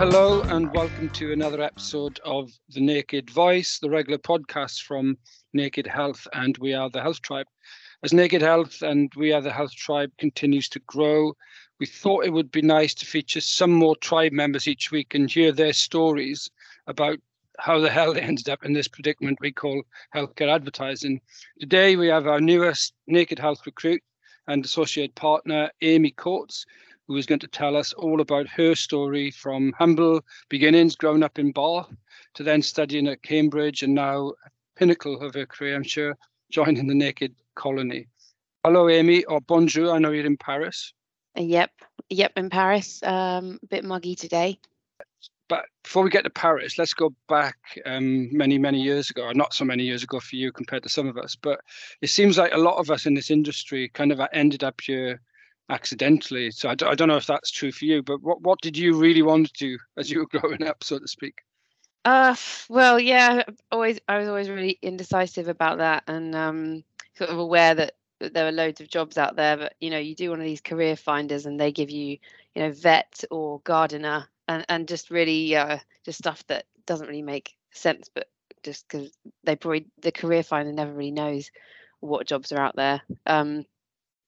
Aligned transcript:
Hello, 0.00 0.40
and 0.48 0.72
welcome 0.72 1.10
to 1.10 1.30
another 1.30 1.60
episode 1.60 2.18
of 2.24 2.50
The 2.70 2.80
Naked 2.80 3.28
Voice, 3.28 3.78
the 3.78 3.90
regular 3.90 4.16
podcast 4.16 4.80
from 4.84 5.18
Naked 5.52 5.86
Health 5.86 6.26
and 6.32 6.56
We 6.56 6.72
Are 6.72 6.88
the 6.88 7.02
Health 7.02 7.20
Tribe. 7.20 7.44
As 8.02 8.14
Naked 8.14 8.40
Health 8.40 8.80
and 8.80 9.12
We 9.14 9.30
Are 9.34 9.42
the 9.42 9.52
Health 9.52 9.74
Tribe 9.74 10.10
continues 10.16 10.70
to 10.70 10.80
grow, 10.86 11.34
we 11.78 11.84
thought 11.84 12.24
it 12.24 12.32
would 12.32 12.50
be 12.50 12.62
nice 12.62 12.94
to 12.94 13.04
feature 13.04 13.42
some 13.42 13.72
more 13.72 13.94
tribe 13.94 14.32
members 14.32 14.66
each 14.66 14.90
week 14.90 15.14
and 15.14 15.30
hear 15.30 15.52
their 15.52 15.74
stories 15.74 16.50
about 16.86 17.18
how 17.58 17.78
the 17.78 17.90
hell 17.90 18.14
they 18.14 18.22
ended 18.22 18.48
up 18.48 18.64
in 18.64 18.72
this 18.72 18.88
predicament 18.88 19.36
we 19.42 19.52
call 19.52 19.82
healthcare 20.16 20.48
advertising. 20.50 21.20
Today, 21.60 21.96
we 21.96 22.08
have 22.08 22.26
our 22.26 22.40
newest 22.40 22.94
Naked 23.06 23.38
Health 23.38 23.60
recruit 23.66 24.00
and 24.46 24.64
associate 24.64 25.14
partner, 25.14 25.70
Amy 25.82 26.12
Coats, 26.12 26.64
who 27.10 27.16
is 27.16 27.26
going 27.26 27.40
to 27.40 27.48
tell 27.48 27.76
us 27.76 27.92
all 27.94 28.20
about 28.20 28.46
her 28.46 28.72
story 28.72 29.32
from 29.32 29.74
humble 29.76 30.20
beginnings, 30.48 30.94
growing 30.94 31.24
up 31.24 31.40
in 31.40 31.50
Bath, 31.50 31.92
to 32.34 32.44
then 32.44 32.62
studying 32.62 33.08
at 33.08 33.24
Cambridge 33.24 33.82
and 33.82 33.96
now 33.96 34.32
pinnacle 34.76 35.20
of 35.20 35.34
her 35.34 35.44
career, 35.44 35.74
I'm 35.74 35.82
sure, 35.82 36.16
joining 36.52 36.86
the 36.86 36.94
Naked 36.94 37.34
Colony. 37.56 38.06
Hello, 38.62 38.88
Amy, 38.88 39.24
or 39.24 39.40
bonjour. 39.40 39.90
I 39.90 39.98
know 39.98 40.12
you're 40.12 40.24
in 40.24 40.36
Paris. 40.36 40.92
Yep, 41.34 41.72
yep, 42.10 42.30
in 42.36 42.48
Paris. 42.48 43.02
Um, 43.02 43.58
a 43.60 43.66
bit 43.66 43.84
muggy 43.84 44.14
today. 44.14 44.60
But 45.48 45.64
before 45.82 46.04
we 46.04 46.10
get 46.10 46.22
to 46.22 46.30
Paris, 46.30 46.78
let's 46.78 46.94
go 46.94 47.12
back 47.28 47.56
um, 47.86 48.28
many, 48.30 48.56
many 48.56 48.80
years 48.80 49.10
ago, 49.10 49.24
or 49.24 49.34
not 49.34 49.52
so 49.52 49.64
many 49.64 49.82
years 49.82 50.04
ago 50.04 50.20
for 50.20 50.36
you 50.36 50.52
compared 50.52 50.84
to 50.84 50.88
some 50.88 51.08
of 51.08 51.18
us. 51.18 51.34
But 51.34 51.60
it 52.02 52.10
seems 52.10 52.38
like 52.38 52.54
a 52.54 52.58
lot 52.58 52.76
of 52.76 52.88
us 52.88 53.04
in 53.04 53.14
this 53.14 53.32
industry 53.32 53.88
kind 53.88 54.12
of 54.12 54.20
ended 54.32 54.62
up 54.62 54.80
here 54.80 55.20
accidentally. 55.70 56.50
So 56.50 56.68
I 56.68 56.74
d- 56.74 56.86
I 56.86 56.94
don't 56.94 57.08
know 57.08 57.16
if 57.16 57.26
that's 57.26 57.50
true 57.50 57.72
for 57.72 57.84
you, 57.84 58.02
but 58.02 58.22
what, 58.22 58.42
what 58.42 58.60
did 58.60 58.76
you 58.76 58.98
really 58.98 59.22
want 59.22 59.46
to 59.46 59.68
do 59.68 59.78
as 59.96 60.10
you 60.10 60.20
were 60.20 60.40
growing 60.40 60.62
up, 60.64 60.84
so 60.84 60.98
to 60.98 61.08
speak? 61.08 61.40
Uh, 62.04 62.34
well, 62.68 62.98
yeah, 62.98 63.42
always 63.70 64.00
I 64.08 64.18
was 64.18 64.28
always 64.28 64.48
really 64.48 64.78
indecisive 64.82 65.48
about 65.48 65.78
that, 65.78 66.04
and 66.06 66.34
um, 66.34 66.84
sort 67.14 67.30
of 67.30 67.38
aware 67.38 67.74
that, 67.74 67.94
that 68.20 68.34
there 68.34 68.46
are 68.46 68.52
loads 68.52 68.80
of 68.80 68.88
jobs 68.88 69.18
out 69.18 69.36
there. 69.36 69.56
But 69.56 69.74
you 69.80 69.90
know, 69.90 69.98
you 69.98 70.14
do 70.14 70.30
one 70.30 70.40
of 70.40 70.46
these 70.46 70.60
career 70.60 70.96
finders, 70.96 71.46
and 71.46 71.60
they 71.60 71.72
give 71.72 71.90
you, 71.90 72.18
you 72.54 72.62
know, 72.62 72.72
vet 72.72 73.24
or 73.30 73.60
gardener, 73.60 74.26
and 74.48 74.64
and 74.68 74.88
just 74.88 75.10
really 75.10 75.54
uh, 75.54 75.78
just 76.04 76.18
stuff 76.18 76.44
that 76.46 76.64
doesn't 76.86 77.06
really 77.06 77.22
make 77.22 77.54
sense, 77.70 78.08
but 78.12 78.28
just 78.62 78.88
because 78.88 79.10
they 79.44 79.56
probably 79.56 79.86
the 80.00 80.12
career 80.12 80.42
finder 80.42 80.72
never 80.72 80.92
really 80.92 81.10
knows 81.10 81.50
what 82.00 82.26
jobs 82.26 82.50
are 82.50 82.60
out 82.60 82.76
there. 82.76 83.02
Um, 83.26 83.64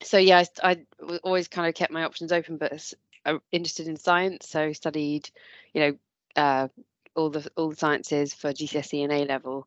so 0.03 0.19
yeah, 0.19 0.45
I, 0.63 0.71
I 1.09 1.17
always 1.23 1.49
kind 1.49 1.69
of 1.69 1.75
kept 1.75 1.93
my 1.93 2.05
options 2.05 2.33
open, 2.33 2.57
but 2.57 2.93
I'm 3.25 3.41
interested 3.51 3.89
in 3.89 3.97
science, 3.97 4.49
so 4.49 4.73
studied, 4.73 5.31
you 5.73 5.81
know, 5.81 5.99
uh, 6.43 6.69
all 7.15 7.31
the 7.31 7.51
all 7.57 7.71
the 7.71 7.77
sciences 7.77 8.35
for 8.35 8.53
GCSE 8.53 9.03
and 9.03 9.13
A 9.13 9.25
level, 9.25 9.67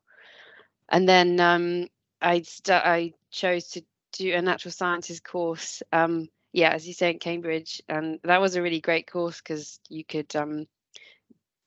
and 0.88 1.08
then 1.08 1.40
um, 1.40 1.88
I 2.20 2.42
st- 2.42 2.84
I 2.84 3.12
chose 3.30 3.68
to 3.70 3.82
do 4.12 4.34
a 4.34 4.42
natural 4.42 4.72
sciences 4.72 5.20
course. 5.20 5.82
Um, 5.92 6.28
yeah, 6.52 6.70
as 6.70 6.86
you 6.86 6.94
say 6.94 7.10
in 7.10 7.18
Cambridge, 7.18 7.82
and 7.88 8.18
that 8.24 8.40
was 8.40 8.56
a 8.56 8.62
really 8.62 8.80
great 8.80 9.10
course 9.10 9.40
because 9.40 9.78
you 9.88 10.04
could 10.04 10.34
um, 10.36 10.66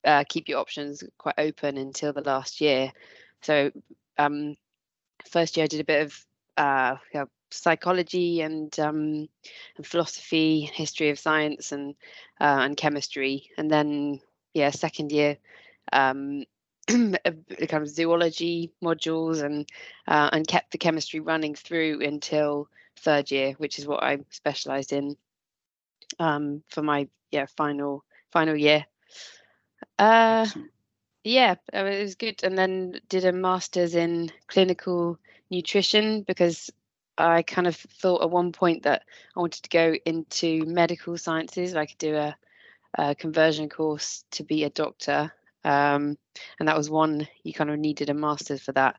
uh, 0.04 0.24
keep 0.28 0.50
your 0.50 0.60
options 0.60 1.04
quite 1.18 1.36
open 1.38 1.78
until 1.78 2.14
the 2.14 2.22
last 2.22 2.62
year. 2.62 2.92
So 3.42 3.72
um, 4.18 4.56
first 5.30 5.58
year 5.58 5.66
I 5.66 5.68
did 5.68 5.82
a 5.82 5.86
bit 5.86 6.06
of 6.06 6.26
uh, 6.58 6.96
psychology 7.52 8.42
and 8.42 8.78
um, 8.80 9.28
and 9.78 9.86
philosophy, 9.86 10.62
history 10.62 11.10
of 11.10 11.20
science, 11.20 11.72
and 11.72 11.96
uh, 12.40 12.60
and 12.62 12.78
chemistry, 12.78 13.50
and 13.58 13.70
then 13.70 14.20
yeah, 14.54 14.70
second 14.72 15.12
year, 15.12 15.38
um, 15.94 16.46
kind 16.88 17.18
of 17.26 17.90
zoology 17.90 18.72
modules, 18.84 19.44
and 19.44 19.68
uh, 20.08 20.30
and 20.32 20.48
kept 20.48 20.72
the 20.72 20.78
chemistry 20.78 21.20
running 21.20 21.56
through 21.56 22.02
until 22.02 22.68
third 22.98 23.32
year, 23.32 23.54
which 23.54 23.80
is 23.80 23.88
what 23.88 24.04
I 24.04 24.20
specialised 24.30 24.94
in 24.94 25.16
um, 26.20 26.64
for 26.70 26.82
my 26.82 27.08
yeah 27.32 27.46
final 27.58 28.04
final 28.32 28.56
year. 28.56 28.86
Uh, 29.98 30.48
yeah, 31.24 31.56
it 31.74 32.02
was 32.02 32.16
good, 32.16 32.44
and 32.44 32.58
then 32.58 33.00
did 33.10 33.26
a 33.26 33.32
master's 33.32 33.96
in 33.96 34.32
clinical 34.48 35.20
nutrition 35.50 36.24
because 36.24 36.72
I 37.20 37.42
kind 37.42 37.68
of 37.68 37.76
thought 37.76 38.22
at 38.22 38.32
one 38.32 38.52
point 38.52 38.84
that 38.84 39.04
I 39.36 39.40
wanted 39.40 39.64
to 39.64 39.70
go 39.70 39.96
into 40.06 40.66
medical 40.66 41.18
sciences. 41.18 41.76
I 41.76 41.86
could 41.86 41.98
do 41.98 42.16
a, 42.16 42.36
a 42.98 43.16
conversion 43.16 43.70
course 43.70 44.24
to 44.32 44.44
be 44.44 44.64
a 44.64 44.70
doctor. 44.70 45.32
Um, 45.64 46.18
and 46.60 46.68
that 46.68 46.78
was 46.78 46.90
one 46.90 47.28
you 47.44 47.54
kind 47.54 47.70
of 47.70 47.78
needed 47.78 48.10
a 48.10 48.14
master's 48.14 48.62
for 48.62 48.72
that, 48.72 48.98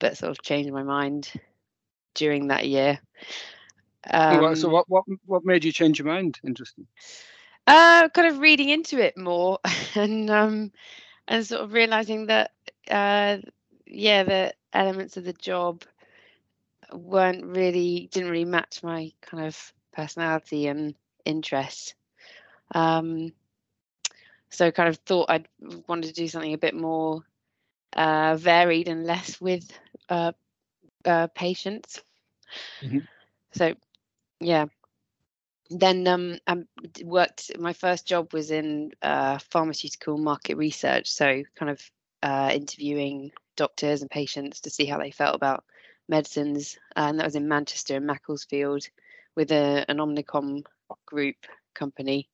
but 0.00 0.16
sort 0.16 0.30
of 0.30 0.42
changed 0.42 0.72
my 0.72 0.82
mind 0.82 1.32
during 2.14 2.48
that 2.48 2.66
year. 2.66 2.98
Um, 4.10 4.56
so 4.56 4.68
what, 4.68 4.88
what 4.88 5.04
what 5.26 5.44
made 5.44 5.64
you 5.64 5.72
change 5.72 5.98
your 5.98 6.08
mind? 6.08 6.40
Interesting. 6.44 6.86
Uh, 7.66 8.08
kind 8.08 8.26
of 8.26 8.38
reading 8.38 8.70
into 8.70 8.98
it 8.98 9.16
more 9.16 9.58
and 9.94 10.30
um, 10.30 10.72
and 11.28 11.46
sort 11.46 11.62
of 11.62 11.72
realizing 11.72 12.26
that 12.26 12.50
uh, 12.90 13.38
yeah, 13.86 14.24
the 14.24 14.54
elements 14.72 15.16
of 15.16 15.24
the 15.24 15.32
job 15.34 15.84
weren't 16.92 17.44
really 17.44 18.08
didn't 18.12 18.30
really 18.30 18.44
match 18.44 18.82
my 18.82 19.12
kind 19.20 19.44
of 19.44 19.72
personality 19.92 20.66
and 20.66 20.94
interests. 21.24 21.94
Um, 22.72 23.32
so 24.50 24.70
kind 24.70 24.88
of 24.88 24.96
thought 24.96 25.30
I'd 25.30 25.48
wanted 25.86 26.08
to 26.08 26.14
do 26.14 26.28
something 26.28 26.52
a 26.52 26.58
bit 26.58 26.74
more 26.74 27.22
uh, 27.92 28.36
varied 28.36 28.88
and 28.88 29.04
less 29.04 29.40
with 29.40 29.70
uh, 30.08 30.32
uh, 31.04 31.28
patients. 31.28 32.02
Mm-hmm. 32.82 32.98
So 33.52 33.74
yeah. 34.40 34.66
Then 35.72 36.08
um, 36.08 36.38
I 36.48 36.64
worked. 37.04 37.56
My 37.60 37.72
first 37.72 38.04
job 38.04 38.32
was 38.32 38.50
in 38.50 38.90
uh, 39.02 39.38
pharmaceutical 39.38 40.18
market 40.18 40.56
research, 40.56 41.08
so 41.08 41.44
kind 41.54 41.70
of 41.70 41.90
uh, 42.24 42.50
interviewing 42.52 43.30
doctors 43.54 44.02
and 44.02 44.10
patients 44.10 44.62
to 44.62 44.70
see 44.70 44.84
how 44.84 44.98
they 44.98 45.12
felt 45.12 45.36
about 45.36 45.64
medicines, 46.10 46.76
and 46.96 47.18
that 47.18 47.24
was 47.24 47.36
in 47.36 47.48
Manchester 47.48 47.96
and 47.96 48.06
Macclesfield 48.06 48.86
with 49.36 49.50
a, 49.52 49.86
an 49.88 49.98
Omnicom 49.98 50.64
group 51.06 51.36
company. 51.74 52.28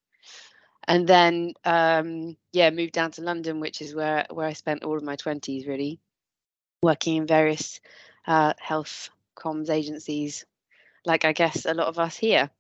And 0.88 1.06
then, 1.06 1.54
um, 1.64 2.36
yeah, 2.52 2.70
moved 2.70 2.92
down 2.92 3.10
to 3.12 3.22
London, 3.22 3.60
which 3.60 3.82
is 3.82 3.94
where 3.94 4.26
where 4.30 4.46
I 4.46 4.54
spent 4.54 4.82
all 4.82 4.96
of 4.96 5.02
my 5.02 5.16
twenties, 5.16 5.66
really, 5.66 6.00
working 6.82 7.16
in 7.16 7.26
various 7.26 7.80
uh, 8.26 8.54
health 8.58 9.10
comms 9.36 9.70
agencies, 9.70 10.44
like 11.04 11.24
I 11.24 11.32
guess 11.32 11.66
a 11.66 11.74
lot 11.74 11.88
of 11.88 11.98
us 11.98 12.16
here 12.16 12.50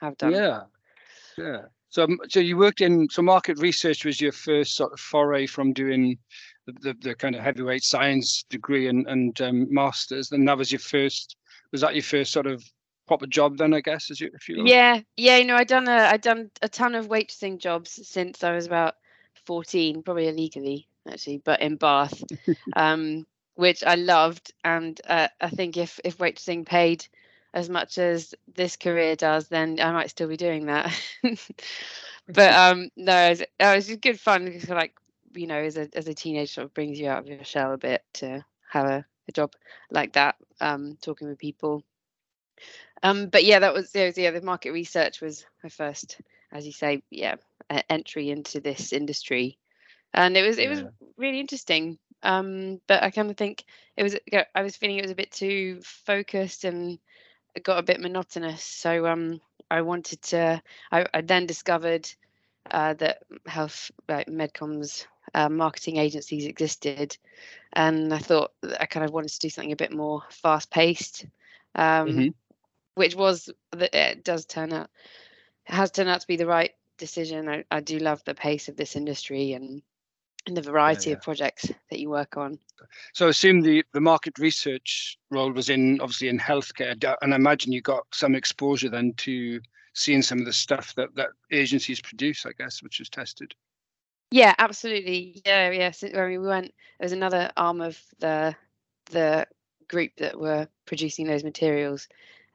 have 0.00 0.16
done. 0.18 0.32
Yeah, 0.32 0.60
yeah. 1.36 1.62
So, 1.88 2.06
so 2.28 2.40
you 2.40 2.56
worked 2.56 2.80
in 2.80 3.08
so 3.10 3.20
market 3.20 3.58
research 3.58 4.04
was 4.04 4.20
your 4.20 4.32
first 4.32 4.76
sort 4.76 4.92
of 4.92 5.00
foray 5.00 5.46
from 5.46 5.74
doing 5.74 6.18
the, 6.66 6.72
the, 6.80 6.96
the 7.00 7.14
kind 7.14 7.34
of 7.34 7.42
heavyweight 7.42 7.82
science 7.82 8.44
degree 8.48 8.88
and 8.88 9.06
and 9.08 9.40
um, 9.40 9.72
masters. 9.72 10.28
Then 10.28 10.44
that 10.46 10.58
was 10.58 10.72
your 10.72 10.78
first. 10.78 11.36
Was 11.70 11.80
that 11.80 11.94
your 11.94 12.02
first 12.02 12.32
sort 12.32 12.46
of 12.46 12.62
proper 13.06 13.26
job 13.26 13.56
then? 13.56 13.74
I 13.74 13.80
guess, 13.80 14.10
as 14.10 14.20
you 14.20 14.30
if 14.34 14.48
you. 14.48 14.64
Yeah, 14.66 15.00
yeah. 15.16 15.38
You 15.38 15.46
know, 15.46 15.56
I 15.56 15.64
done 15.64 15.88
a 15.88 16.10
I 16.12 16.16
done 16.16 16.50
a 16.60 16.68
ton 16.68 16.94
of 16.94 17.08
waitressing 17.08 17.58
jobs 17.58 18.06
since 18.06 18.44
I 18.44 18.52
was 18.52 18.66
about 18.66 18.96
fourteen, 19.46 20.02
probably 20.02 20.28
illegally 20.28 20.86
actually, 21.10 21.38
but 21.38 21.60
in 21.60 21.76
Bath, 21.76 22.22
um, 22.76 23.26
which 23.54 23.82
I 23.84 23.96
loved, 23.96 24.52
and 24.64 25.00
uh, 25.06 25.28
I 25.40 25.50
think 25.50 25.76
if 25.76 26.00
if 26.04 26.18
waitressing 26.18 26.66
paid 26.66 27.06
as 27.54 27.68
much 27.68 27.98
as 27.98 28.34
this 28.54 28.76
career 28.76 29.14
does, 29.14 29.48
then 29.48 29.78
I 29.80 29.92
might 29.92 30.10
still 30.10 30.28
be 30.28 30.36
doing 30.36 30.66
that. 30.66 30.92
but 32.28 32.52
um, 32.54 32.88
no, 32.96 33.26
it 33.26 33.30
was, 33.30 33.40
it 33.40 33.76
was 33.90 33.96
good 33.96 34.20
fun. 34.20 34.60
Like 34.68 34.94
you 35.34 35.46
know, 35.46 35.56
as 35.56 35.76
a 35.76 35.88
as 35.94 36.08
a 36.08 36.14
teenager, 36.14 36.46
sort 36.52 36.64
of 36.66 36.74
brings 36.74 36.98
you 36.98 37.08
out 37.08 37.20
of 37.20 37.26
your 37.26 37.44
shell 37.44 37.72
a 37.72 37.78
bit 37.78 38.02
to 38.14 38.44
have 38.70 38.86
a, 38.86 39.04
a 39.28 39.32
job 39.32 39.52
like 39.90 40.14
that, 40.14 40.36
um, 40.60 40.96
talking 41.00 41.28
with 41.28 41.38
people. 41.38 41.82
Um, 43.02 43.28
but 43.28 43.44
yeah, 43.44 43.58
that 43.58 43.74
was, 43.74 43.90
yeah, 43.94 44.12
yeah, 44.16 44.30
the 44.30 44.42
market 44.42 44.70
research 44.72 45.20
was 45.20 45.44
my 45.62 45.68
first, 45.68 46.20
as 46.52 46.64
you 46.66 46.72
say, 46.72 47.02
yeah, 47.10 47.36
entry 47.88 48.30
into 48.30 48.60
this 48.60 48.92
industry, 48.92 49.58
and 50.14 50.36
it 50.36 50.46
was 50.46 50.58
it 50.58 50.68
was 50.68 50.84
really 51.16 51.40
interesting. 51.40 51.98
Um, 52.22 52.80
but 52.86 53.02
I 53.02 53.10
kind 53.10 53.30
of 53.30 53.36
think 53.36 53.64
it 53.96 54.02
was 54.02 54.16
I 54.54 54.62
was 54.62 54.76
feeling 54.76 54.98
it 54.98 55.02
was 55.02 55.10
a 55.10 55.16
bit 55.16 55.32
too 55.32 55.80
focused 55.82 56.64
and 56.64 56.98
it 57.54 57.64
got 57.64 57.78
a 57.78 57.82
bit 57.82 58.00
monotonous. 58.00 58.64
So 58.64 59.06
um, 59.06 59.40
I 59.70 59.82
wanted 59.82 60.22
to. 60.22 60.62
I, 60.90 61.06
I 61.12 61.20
then 61.22 61.46
discovered 61.46 62.08
uh, 62.70 62.94
that 62.94 63.18
health 63.46 63.90
like 64.08 64.28
medcoms 64.28 65.06
uh, 65.34 65.48
marketing 65.48 65.96
agencies 65.96 66.46
existed, 66.46 67.16
and 67.72 68.12
I 68.12 68.18
thought 68.18 68.52
I 68.80 68.86
kind 68.86 69.04
of 69.04 69.12
wanted 69.12 69.30
to 69.30 69.38
do 69.38 69.50
something 69.50 69.72
a 69.72 69.76
bit 69.76 69.92
more 69.92 70.22
fast 70.30 70.70
paced, 70.70 71.26
um, 71.74 72.08
mm-hmm. 72.08 72.28
which 72.94 73.14
was 73.14 73.50
that 73.72 73.94
it 73.94 74.24
does 74.24 74.44
turn 74.46 74.72
out 74.72 74.90
it 75.66 75.74
has 75.74 75.90
turned 75.90 76.08
out 76.08 76.20
to 76.20 76.26
be 76.26 76.36
the 76.36 76.46
right 76.46 76.72
decision. 76.98 77.48
I, 77.48 77.64
I 77.70 77.80
do 77.80 77.98
love 77.98 78.22
the 78.24 78.34
pace 78.34 78.68
of 78.68 78.76
this 78.76 78.96
industry 78.96 79.52
and 79.52 79.82
and 80.46 80.56
the 80.56 80.62
variety 80.62 81.10
yeah, 81.10 81.14
yeah. 81.14 81.18
of 81.18 81.22
projects 81.22 81.70
that 81.90 82.00
you 82.00 82.10
work 82.10 82.36
on. 82.36 82.58
So 83.12 83.26
I 83.26 83.30
assume 83.30 83.60
the, 83.60 83.84
the 83.92 84.00
market 84.00 84.40
research 84.40 85.16
role 85.30 85.52
was 85.52 85.68
in 85.68 86.00
obviously 86.00 86.28
in 86.28 86.38
healthcare, 86.38 86.96
and 87.22 87.32
I 87.32 87.36
imagine 87.36 87.72
you 87.72 87.80
got 87.80 88.06
some 88.12 88.34
exposure 88.34 88.88
then 88.88 89.14
to 89.18 89.60
seeing 89.94 90.22
some 90.22 90.40
of 90.40 90.46
the 90.46 90.52
stuff 90.52 90.94
that 90.96 91.14
that 91.14 91.30
agencies 91.52 92.00
produce, 92.00 92.44
I 92.44 92.52
guess, 92.58 92.82
which 92.82 92.98
was 92.98 93.08
tested. 93.08 93.54
Yeah, 94.32 94.54
absolutely. 94.58 95.42
Yeah, 95.44 95.70
yes. 95.70 96.02
I 96.02 96.08
mean, 96.08 96.40
we 96.40 96.48
went. 96.48 96.72
There 96.98 97.04
was 97.04 97.12
another 97.12 97.50
arm 97.56 97.80
of 97.80 98.00
the 98.18 98.54
the 99.10 99.46
group 99.88 100.12
that 100.16 100.38
were 100.38 100.68
producing 100.86 101.26
those 101.26 101.44
materials, 101.44 102.08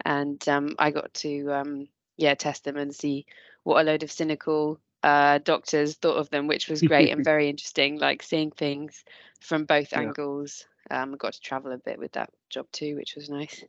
and 0.03 0.45
um, 0.49 0.75
I 0.79 0.91
got 0.91 1.13
to 1.15 1.53
um, 1.53 1.87
yeah 2.17 2.33
test 2.35 2.63
them 2.63 2.77
and 2.77 2.93
see 2.93 3.25
what 3.63 3.81
a 3.81 3.83
load 3.83 4.03
of 4.03 4.11
cynical 4.11 4.79
uh, 5.03 5.37
doctors 5.39 5.95
thought 5.95 6.17
of 6.17 6.29
them, 6.31 6.47
which 6.47 6.67
was 6.67 6.81
great 6.81 7.11
and 7.11 7.23
very 7.31 7.47
interesting. 7.47 7.99
Like 7.99 8.23
seeing 8.23 8.51
things 8.51 9.03
from 9.39 9.65
both 9.65 9.91
yeah. 9.91 9.99
angles. 9.99 10.65
Um, 10.89 11.13
I 11.13 11.17
got 11.17 11.33
to 11.33 11.41
travel 11.41 11.73
a 11.73 11.77
bit 11.77 11.99
with 11.99 12.13
that 12.13 12.29
job 12.49 12.65
too, 12.71 12.95
which 12.95 13.15
was 13.15 13.29
nice. 13.29 13.63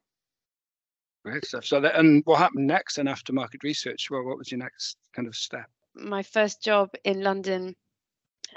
Great 1.24 1.44
stuff. 1.44 1.64
So, 1.64 1.80
that, 1.80 1.98
and 1.98 2.22
what 2.24 2.38
happened 2.38 2.66
next? 2.66 2.96
And 2.98 3.08
after 3.08 3.32
market 3.32 3.62
research, 3.64 4.08
well, 4.10 4.22
what 4.24 4.38
was 4.38 4.50
your 4.50 4.58
next 4.58 4.96
kind 5.12 5.26
of 5.26 5.34
step? 5.34 5.66
My 5.94 6.22
first 6.22 6.62
job 6.62 6.90
in 7.04 7.22
London 7.22 7.74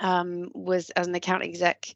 um, 0.01 0.50
was 0.53 0.89
as 0.89 1.07
an 1.07 1.15
account 1.15 1.44
exec 1.44 1.95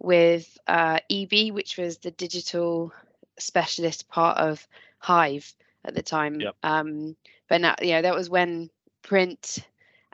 with 0.00 0.58
uh, 0.66 0.98
EB, 1.08 1.52
which 1.52 1.76
was 1.76 1.98
the 1.98 2.10
digital 2.10 2.92
specialist 3.38 4.08
part 4.08 4.38
of 4.38 4.66
Hive 4.98 5.54
at 5.84 5.94
the 5.94 6.02
time. 6.02 6.40
Yep. 6.40 6.56
Um, 6.62 7.16
but 7.48 7.60
now, 7.60 7.76
yeah, 7.80 8.00
that 8.00 8.14
was 8.14 8.28
when 8.28 8.70
print 9.02 9.58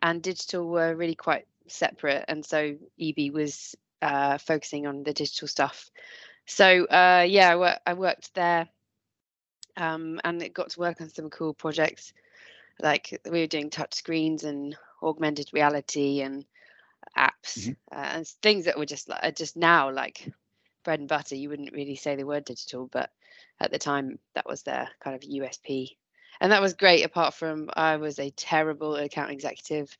and 0.03 0.23
digital 0.23 0.69
were 0.69 0.95
really 0.95 1.15
quite 1.15 1.47
separate, 1.69 2.25
and 2.29 2.45
so 2.45 2.77
EB 3.01 3.33
was 3.33 3.77
uh, 4.03 4.39
focusing 4.39 4.87
on 4.87 5.05
the 5.05 5.13
digital 5.13 5.49
stuff. 5.49 5.91
So 6.47 6.85
uh, 6.87 7.25
yeah, 7.29 7.53
I, 7.53 7.57
wor- 7.57 7.79
I, 7.87 7.95
worked 7.95 8.35
there, 8.35 8.69
um, 9.77 10.21
and 10.25 10.43
it 10.43 10.55
got 10.55 10.71
to 10.71 10.81
work 10.81 11.01
on 11.01 11.09
some 11.11 11.31
cool 11.31 11.55
projects. 11.55 12.13
Like 12.81 13.21
we 13.31 13.41
were 13.41 13.47
doing 13.47 13.71
touch 13.71 13.95
screens 13.95 14.45
and 14.45 14.77
augmented 15.03 15.51
reality 15.53 16.21
and 16.23 16.45
apps 17.19 17.59
mm-hmm. 17.59 17.73
uh, 17.93 18.05
and 18.17 18.29
things 18.43 18.65
that 18.67 18.79
were 18.79 18.87
just 18.87 19.09
like 19.09 19.37
just 19.37 19.57
now 19.57 19.91
like 19.91 20.33
bread 20.85 21.01
and 21.01 21.09
butter. 21.09 21.35
You 21.35 21.49
wouldn't 21.49 21.73
really 21.73 21.97
say 21.97 22.17
the 22.17 22.27
word 22.27 22.45
digital, 22.45 22.89
but 22.91 23.11
at 23.61 23.71
the 23.71 23.79
time 23.79 24.19
that 24.35 24.47
was 24.47 24.63
their 24.63 24.89
kind 25.01 25.17
of 25.17 25.29
USP. 25.29 25.97
And 26.41 26.53
that 26.53 26.63
was 26.63 26.75
great. 26.75 27.05
Apart 27.05 27.35
from 27.35 27.69
I 27.75 27.97
was 27.97 28.19
a 28.19 28.31
terrible 28.31 28.97
account 28.97 29.31
executive. 29.31 29.97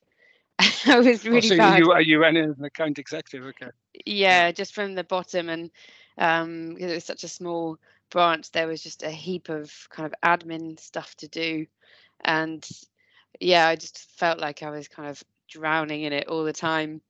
I 0.85 0.99
was 0.99 1.25
really 1.25 1.37
oh, 1.37 1.41
so 1.41 1.57
bad. 1.57 1.79
You, 1.79 1.97
you 1.99 2.25
in 2.25 2.37
an 2.37 2.55
account 2.63 2.99
executive, 2.99 3.45
okay? 3.47 3.71
Yeah, 4.05 4.51
just 4.51 4.73
from 4.73 4.95
the 4.95 5.03
bottom, 5.03 5.49
and 5.49 5.71
um, 6.17 6.75
it 6.77 6.87
was 6.87 7.05
such 7.05 7.23
a 7.23 7.29
small 7.29 7.77
branch. 8.09 8.51
There 8.51 8.67
was 8.67 8.81
just 8.81 9.03
a 9.03 9.09
heap 9.09 9.49
of 9.49 9.71
kind 9.89 10.05
of 10.05 10.13
admin 10.23 10.79
stuff 10.79 11.15
to 11.17 11.27
do, 11.27 11.65
and 12.23 12.67
yeah, 13.39 13.67
I 13.67 13.75
just 13.75 14.09
felt 14.17 14.39
like 14.39 14.63
I 14.63 14.69
was 14.69 14.87
kind 14.87 15.09
of 15.09 15.23
drowning 15.47 16.03
in 16.03 16.13
it 16.13 16.27
all 16.27 16.43
the 16.43 16.53
time, 16.53 17.01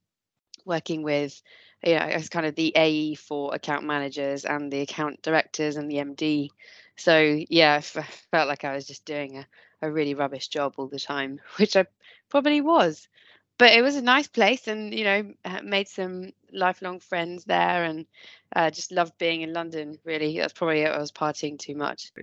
working 0.65 1.03
with, 1.03 1.41
you 1.83 1.93
know, 1.93 2.01
as 2.01 2.29
kind 2.29 2.45
of 2.45 2.55
the 2.55 2.73
AE 2.75 3.15
for 3.15 3.53
account 3.53 3.85
managers 3.85 4.45
and 4.45 4.71
the 4.71 4.81
account 4.81 5.21
directors 5.21 5.75
and 5.75 5.89
the 5.89 5.97
MD. 5.97 6.49
So 6.95 7.39
yeah, 7.49 7.73
I 7.73 7.77
f- 7.77 8.27
felt 8.31 8.47
like 8.47 8.63
I 8.63 8.73
was 8.73 8.87
just 8.87 9.05
doing 9.05 9.37
a, 9.37 9.47
a 9.81 9.91
really 9.91 10.13
rubbish 10.13 10.47
job 10.49 10.73
all 10.77 10.87
the 10.87 10.99
time, 10.99 11.39
which 11.57 11.75
I 11.75 11.85
probably 12.29 12.61
was. 12.61 13.07
But 13.57 13.73
it 13.73 13.81
was 13.81 13.97
a 13.97 14.01
nice 14.01 14.27
place, 14.27 14.69
and 14.69 14.93
you 14.93 15.03
know, 15.03 15.33
made 15.63 15.89
some 15.89 16.31
lifelong 16.53 17.01
friends 17.01 17.43
there, 17.43 17.83
and 17.83 18.05
uh, 18.55 18.71
just 18.71 18.89
loved 18.89 19.17
being 19.17 19.41
in 19.41 19.51
London. 19.51 19.99
Really, 20.05 20.37
that's 20.37 20.53
probably 20.53 20.85
I 20.85 20.97
was 20.97 21.11
partying 21.11 21.59
too 21.59 21.75
much. 21.75 22.13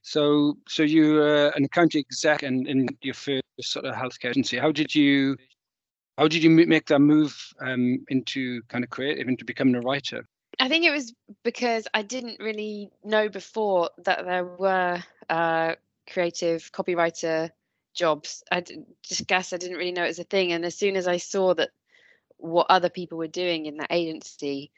So, 0.00 0.56
so 0.66 0.84
you 0.84 1.20
uh, 1.20 1.50
an 1.54 1.64
account 1.64 1.96
exec 1.96 2.44
in, 2.44 2.66
in 2.66 2.86
your 3.02 3.12
first 3.12 3.42
sort 3.60 3.84
of 3.84 3.94
healthcare 3.94 4.30
agency. 4.30 4.56
How 4.56 4.72
did 4.72 4.94
you 4.94 5.36
how 6.18 6.28
did 6.28 6.42
you 6.42 6.50
make 6.50 6.86
that 6.86 7.00
move 7.00 7.54
um, 7.60 8.04
into 8.08 8.62
kind 8.68 8.84
of 8.84 8.90
creative, 8.90 9.28
into 9.28 9.44
becoming 9.44 9.74
a 9.74 9.80
writer? 9.80 10.26
I 10.58 10.68
think 10.68 10.84
it 10.84 10.90
was 10.90 11.12
because 11.42 11.86
I 11.92 12.02
didn't 12.02 12.40
really 12.40 12.90
know 13.04 13.28
before 13.28 13.90
that 14.04 14.24
there 14.24 14.44
were 14.44 15.02
uh, 15.28 15.74
creative 16.10 16.72
copywriter 16.72 17.50
jobs. 17.94 18.42
I 18.50 18.64
just 19.02 19.26
guess 19.26 19.52
I 19.52 19.58
didn't 19.58 19.76
really 19.76 19.92
know 19.92 20.04
it 20.04 20.08
was 20.08 20.18
a 20.18 20.24
thing. 20.24 20.52
And 20.52 20.64
as 20.64 20.74
soon 20.74 20.96
as 20.96 21.06
I 21.06 21.18
saw 21.18 21.52
that 21.54 21.70
what 22.38 22.66
other 22.70 22.88
people 22.88 23.18
were 23.18 23.28
doing 23.28 23.66
in 23.66 23.76
that 23.78 23.88
agency, 23.90 24.70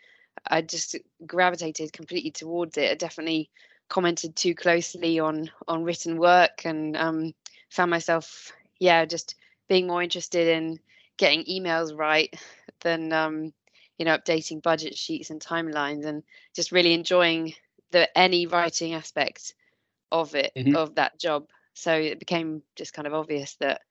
I 0.47 0.63
just 0.63 0.97
gravitated 1.27 1.93
completely 1.93 2.33
towards 2.33 2.77
it. 2.77 2.91
I 2.91 2.95
definitely 2.95 3.51
commented 3.89 4.35
too 4.35 4.55
closely 4.55 5.19
on 5.19 5.51
on 5.67 5.85
written 5.85 6.19
work 6.19 6.65
and 6.65 6.97
um, 6.97 7.35
found 7.71 7.91
myself, 7.91 8.53
yeah, 8.81 9.05
just 9.05 9.37
being 9.69 9.87
more 9.87 10.03
interested 10.03 10.49
in 10.49 10.81
getting 11.19 11.45
emails 11.45 11.97
right 11.97 12.35
than 12.81 13.13
um, 13.13 13.53
you 13.99 14.05
know 14.05 14.17
updating 14.17 14.63
budget 14.63 14.97
sheets 14.97 15.31
and 15.31 15.41
timelines 15.41 16.07
and 16.07 16.23
just 16.55 16.73
really 16.73 16.95
enjoying 16.95 17.53
the 17.91 18.17
any 18.17 18.47
writing 18.47 18.95
aspect 18.95 19.55
of 20.11 20.35
it 20.35 20.53
mm-hmm. 20.57 20.77
of 20.77 20.95
that 20.95 21.19
job 21.19 21.47
so 21.75 21.93
it 21.93 22.19
became 22.19 22.63
just 22.77 22.95
kind 22.95 23.07
of 23.07 23.13
obvious 23.13 23.57
that 23.57 23.83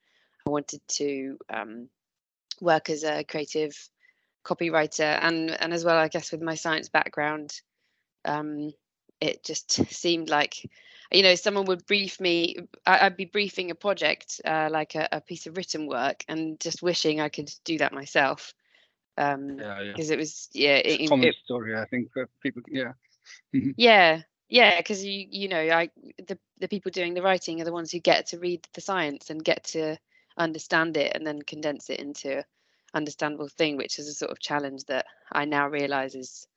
i 0.46 0.50
wanted 0.50 0.82
to 0.88 1.38
um, 1.50 1.90
work 2.60 2.90
as 2.90 3.04
a 3.04 3.24
creative 3.24 3.78
copywriter 4.44 5.20
and 5.22 5.52
and 5.62 5.74
as 5.74 5.84
well 5.86 5.98
i 5.98 6.08
guess 6.08 6.32
with 6.32 6.42
my 6.42 6.56
science 6.56 6.90
background 6.90 7.62
um, 8.26 8.74
it 9.20 9.44
just 9.44 9.72
seemed 9.94 10.30
like 10.30 10.70
you 11.12 11.24
know 11.24 11.36
someone 11.36 11.66
would 11.66 11.86
brief 11.86 12.20
me 12.20 12.56
i'd 12.86 13.18
be 13.18 13.26
briefing 13.26 13.72
a 13.72 13.76
project 13.76 14.42
uh, 14.46 14.68
like 14.72 14.96
a, 14.96 15.08
a, 15.12 15.22
piece 15.22 15.48
of 15.48 15.58
written 15.58 15.88
work 15.88 16.24
and 16.28 16.60
just 16.60 16.82
wishing 16.82 17.22
i 17.22 17.30
could 17.30 17.52
do 17.64 17.78
that 17.78 17.94
myself 17.94 18.54
um 19.18 19.58
yeah 19.58 19.84
because 19.86 20.10
yeah. 20.10 20.14
it 20.14 20.18
was 20.18 20.50
yeah 20.54 20.76
it, 20.76 21.10
common 21.10 21.28
it, 21.28 21.36
story 21.44 21.78
i 21.78 21.86
think 21.86 22.12
for 22.14 22.30
people 22.42 22.62
yeah 22.70 22.92
mm-hmm. 23.54 23.72
yeah 23.78 24.22
yeah 24.50 24.78
because 24.78 25.04
you 25.04 25.26
you 25.30 25.48
know 25.48 25.60
i 25.60 25.90
the, 26.28 26.38
the 26.60 26.68
people 26.68 26.92
doing 26.92 27.14
the 27.14 27.22
writing 27.22 27.62
are 27.62 27.66
the 27.66 27.72
ones 27.72 27.92
who 27.92 28.00
get 28.00 28.28
to 28.28 28.40
read 28.40 28.66
the 28.74 28.82
science 28.82 29.30
and 29.30 29.44
get 29.44 29.64
to 29.64 29.98
understand 30.38 30.98
it 30.98 31.14
and 31.16 31.26
then 31.26 31.42
condense 31.42 31.90
it 31.90 32.00
into 32.00 32.44
understandable 32.94 33.50
thing 33.50 33.76
which 33.76 34.00
is 34.00 34.08
a 34.08 34.14
sort 34.14 34.32
of 34.32 34.40
challenge 34.40 34.84
that 34.86 35.06
i 35.32 35.44
now 35.46 35.68
realize 35.68 36.16
is 36.16 36.48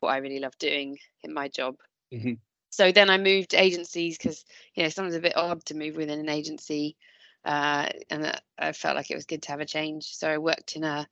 what 0.00 0.10
i 0.10 0.18
really 0.18 0.40
love 0.40 0.56
doing 0.58 0.98
in 1.22 1.32
my 1.32 1.48
job 1.48 1.76
mm-hmm 2.12 2.34
so 2.70 2.92
then 2.92 3.10
I 3.10 3.18
moved 3.18 3.54
agencies 3.54 4.18
because 4.18 4.44
you 4.74 4.82
know 4.82 4.88
sometimes 4.88 5.14
a 5.14 5.20
bit 5.20 5.36
odd 5.36 5.64
to 5.66 5.74
move 5.74 5.96
within 5.96 6.20
an 6.20 6.28
agency, 6.28 6.96
uh, 7.44 7.88
and 8.10 8.40
I 8.58 8.72
felt 8.72 8.96
like 8.96 9.10
it 9.10 9.16
was 9.16 9.26
good 9.26 9.42
to 9.42 9.50
have 9.50 9.60
a 9.60 9.66
change. 9.66 10.14
So 10.16 10.28
I 10.28 10.38
worked 10.38 10.76
in 10.76 10.84
a 10.84 11.08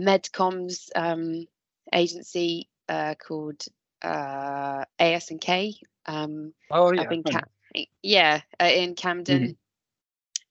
medcoms 0.00 0.88
um, 0.94 1.46
agency 1.92 2.68
uh, 2.88 3.14
called 3.14 3.64
uh, 4.02 4.84
AS 4.98 5.30
and 5.30 5.40
K. 5.40 5.74
Um, 6.06 6.52
oh 6.70 6.92
yeah, 6.92 7.10
in 7.10 7.22
Cam- 7.22 7.86
yeah, 8.02 8.40
uh, 8.60 8.64
in 8.64 8.94
Camden, 8.94 9.56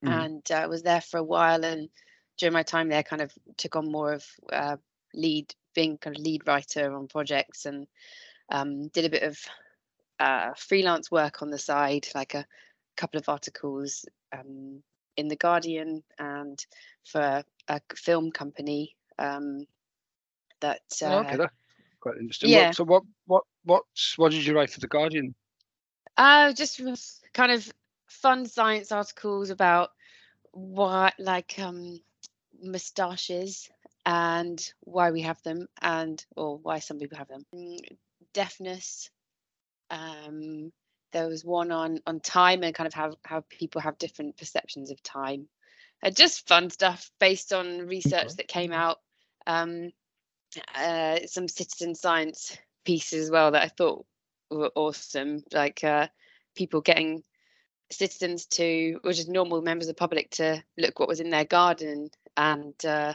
mm-hmm. 0.04 0.08
Mm-hmm. 0.08 0.20
and 0.20 0.42
I 0.50 0.64
uh, 0.64 0.68
was 0.68 0.82
there 0.82 1.00
for 1.00 1.18
a 1.18 1.24
while. 1.24 1.64
And 1.64 1.88
during 2.38 2.52
my 2.52 2.62
time 2.62 2.88
there, 2.88 3.02
kind 3.02 3.22
of 3.22 3.32
took 3.56 3.76
on 3.76 3.90
more 3.90 4.12
of 4.12 4.26
uh, 4.52 4.76
lead, 5.14 5.54
being 5.74 5.98
kind 5.98 6.16
of 6.16 6.22
lead 6.22 6.46
writer 6.46 6.94
on 6.94 7.08
projects, 7.08 7.66
and 7.66 7.86
um, 8.50 8.88
did 8.88 9.04
a 9.04 9.10
bit 9.10 9.22
of 9.24 9.38
uh, 10.18 10.52
freelance 10.56 11.10
work 11.10 11.42
on 11.42 11.50
the 11.50 11.58
side, 11.58 12.08
like 12.14 12.34
a 12.34 12.46
couple 12.96 13.18
of 13.18 13.28
articles 13.28 14.04
um, 14.32 14.82
in 15.16 15.28
the 15.28 15.36
Guardian 15.36 16.02
and 16.18 16.64
for 17.04 17.44
a 17.68 17.80
film 17.96 18.30
company 18.30 18.96
um, 19.18 19.66
that. 20.60 20.82
Uh, 21.02 21.06
oh, 21.06 21.18
okay, 21.20 21.36
that's 21.36 21.54
quite 22.00 22.16
interesting. 22.18 22.50
Yeah. 22.50 22.66
What, 22.68 22.74
so 22.74 22.84
what 22.84 23.02
what 23.26 23.44
what 23.64 23.82
what 24.16 24.32
did 24.32 24.44
you 24.44 24.54
write 24.54 24.70
for 24.70 24.80
the 24.80 24.88
Guardian? 24.88 25.34
Uh, 26.16 26.52
just 26.52 26.80
kind 27.32 27.52
of 27.52 27.70
fun 28.06 28.46
science 28.46 28.90
articles 28.90 29.50
about 29.50 29.90
what 30.52 31.14
like 31.18 31.58
um 31.58 32.00
moustaches 32.62 33.68
and 34.06 34.72
why 34.80 35.10
we 35.10 35.20
have 35.20 35.40
them 35.42 35.68
and 35.82 36.24
or 36.36 36.58
why 36.58 36.78
some 36.78 36.98
people 36.98 37.18
have 37.18 37.28
them 37.28 37.44
mm, 37.54 37.78
deafness 38.32 39.10
um, 39.90 40.72
there 41.12 41.28
was 41.28 41.44
one 41.44 41.72
on 41.72 42.00
on 42.06 42.20
time 42.20 42.62
and 42.62 42.74
kind 42.74 42.86
of 42.86 42.94
how 42.94 43.14
how 43.24 43.44
people 43.48 43.80
have 43.80 43.98
different 43.98 44.36
perceptions 44.36 44.90
of 44.90 45.02
time. 45.02 45.48
Uh, 46.02 46.10
just 46.10 46.46
fun 46.46 46.70
stuff 46.70 47.10
based 47.18 47.52
on 47.52 47.86
research 47.86 48.34
that 48.36 48.48
came 48.48 48.72
out. 48.72 48.98
Um, 49.46 49.90
uh, 50.74 51.18
some 51.26 51.48
citizen 51.48 51.94
science 51.94 52.56
pieces 52.84 53.24
as 53.24 53.30
well 53.30 53.50
that 53.50 53.62
I 53.62 53.68
thought 53.68 54.06
were 54.50 54.70
awesome, 54.74 55.42
like 55.52 55.82
uh, 55.84 56.08
people 56.54 56.80
getting 56.80 57.22
citizens 57.90 58.46
to, 58.46 59.00
or 59.04 59.12
just 59.12 59.28
normal 59.28 59.62
members 59.62 59.88
of 59.88 59.96
the 59.96 59.98
public, 60.00 60.30
to 60.32 60.62
look 60.76 60.98
what 60.98 61.08
was 61.08 61.20
in 61.20 61.30
their 61.30 61.44
garden 61.44 62.10
and 62.36 62.74
uh, 62.84 63.14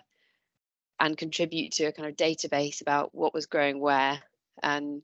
and 1.00 1.18
contribute 1.18 1.74
to 1.74 1.86
a 1.86 1.92
kind 1.92 2.08
of 2.08 2.16
database 2.16 2.82
about 2.82 3.14
what 3.14 3.34
was 3.34 3.46
growing 3.46 3.80
where. 3.80 4.22
And 4.62 5.02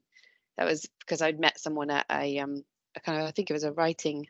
that 0.60 0.66
was 0.66 0.86
because 1.00 1.22
I'd 1.22 1.40
met 1.40 1.58
someone 1.58 1.90
at 1.90 2.04
a, 2.10 2.38
um, 2.38 2.62
a 2.94 3.00
kind 3.00 3.18
of, 3.18 3.26
I 3.26 3.30
think 3.30 3.48
it 3.48 3.54
was 3.54 3.64
a 3.64 3.72
writing 3.72 4.28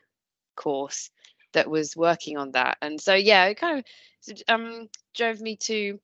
course 0.55 1.09
that 1.51 1.69
was 1.69 1.97
working 1.97 2.37
on 2.37 2.51
that. 2.51 2.77
And 2.81 3.01
so, 3.01 3.13
yeah, 3.13 3.45
it 3.47 3.55
kind 3.55 3.79
of 3.79 4.43
um, 4.47 4.87
drove 5.13 5.41
me 5.41 5.57
to 5.57 5.99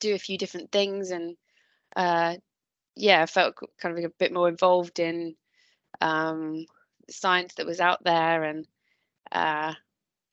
do 0.00 0.14
a 0.14 0.18
few 0.18 0.36
different 0.36 0.72
things 0.72 1.12
and, 1.12 1.36
uh, 1.94 2.34
yeah, 2.96 3.22
I 3.22 3.26
felt 3.26 3.54
kind 3.80 3.96
of 3.96 4.04
a 4.04 4.08
bit 4.08 4.32
more 4.32 4.48
involved 4.48 4.98
in 4.98 5.36
um, 6.00 6.66
science 7.08 7.54
that 7.54 7.66
was 7.66 7.78
out 7.78 8.02
there 8.02 8.42
and 8.42 8.66
uh, 9.30 9.72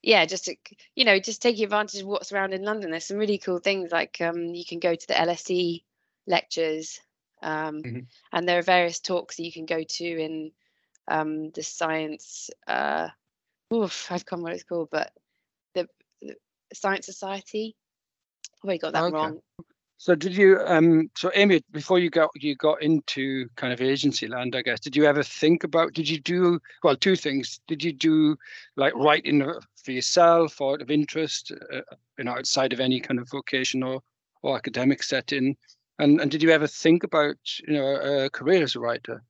yeah, 0.02 0.26
just 0.26 0.46
to, 0.46 0.56
you 0.96 1.06
know, 1.06 1.20
just 1.20 1.44
taking 1.44 1.64
advantage 1.64 2.02
of 2.02 2.08
what's 2.08 2.32
around 2.32 2.56
in 2.56 2.64
London. 2.64 2.90
There's 2.90 3.06
some 3.06 3.18
really 3.18 3.38
cool 3.38 3.60
things 3.60 3.92
like 3.92 4.20
um, 4.20 4.56
you 4.56 4.66
can 4.66 4.80
go 4.80 4.96
to 4.96 5.08
the 5.08 5.14
LSE 5.14 5.84
lectures, 6.26 7.00
um, 7.42 7.82
mm-hmm. 7.82 8.00
and 8.34 8.48
there 8.48 8.60
are 8.60 8.64
various 8.64 9.00
talks 9.00 9.38
that 9.38 9.44
you 9.44 9.52
can 9.52 9.66
go 9.66 9.84
to 9.84 10.06
in 10.06 10.52
um, 11.08 11.52
the 11.52 11.64
science. 11.64 12.50
Uh, 12.68 13.10
oof, 13.74 14.12
I've 14.12 14.26
come 14.26 14.42
what 14.42 14.54
it's 14.54 14.64
called, 14.64 14.90
but 14.92 15.12
the, 15.74 15.88
the 16.22 16.36
Science 16.74 17.06
Society. 17.06 17.76
I've 18.68 18.82
got 18.82 18.94
that 18.94 19.04
okay. 19.04 19.14
wrong. 19.14 19.40
So 20.00 20.16
did 20.16 20.36
you 20.36 20.62
um 20.66 21.12
so 21.18 21.30
Amy 21.36 21.62
before 21.72 22.00
you 22.00 22.10
got 22.10 22.30
you 22.34 22.56
got 22.56 22.82
into 22.82 23.50
kind 23.58 23.74
of 23.74 23.82
agency 23.82 24.30
land 24.30 24.56
I 24.56 24.62
guess 24.62 24.80
did 24.80 24.96
you 24.96 25.04
ever 25.04 25.24
think 25.24 25.66
about 25.66 25.94
did 25.94 26.08
you 26.08 26.22
do 26.22 26.62
well 26.84 26.96
two 26.96 27.18
things 27.18 27.60
did 27.68 27.84
you 27.84 27.92
do 27.92 28.38
like 28.78 28.96
writing 28.96 29.44
for 29.84 29.92
yourself 29.92 30.62
or 30.62 30.76
of 30.76 30.90
interest 30.90 31.52
uh, 31.74 31.82
you 32.18 32.24
know 32.24 32.32
outside 32.32 32.72
of 32.72 32.80
any 32.80 33.02
kind 33.02 33.20
of 33.20 33.30
vocation 33.30 33.84
or 33.84 34.02
or 34.42 34.56
academic 34.56 35.04
setting 35.04 35.58
and 36.00 36.20
and 36.20 36.32
did 36.32 36.42
you 36.42 36.50
ever 36.50 36.68
think 36.68 37.04
about 37.04 37.38
you 37.68 37.74
know 37.74 38.24
a 38.26 38.30
career 38.30 38.64
as 38.64 38.76
a 38.76 38.80
writer 38.80 39.22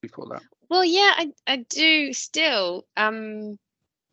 before 0.00 0.26
that? 0.30 0.42
Well 0.68 0.84
yeah 0.84 1.12
I 1.16 1.32
I 1.46 1.56
do 1.68 2.12
still 2.12 2.86
um 2.96 3.58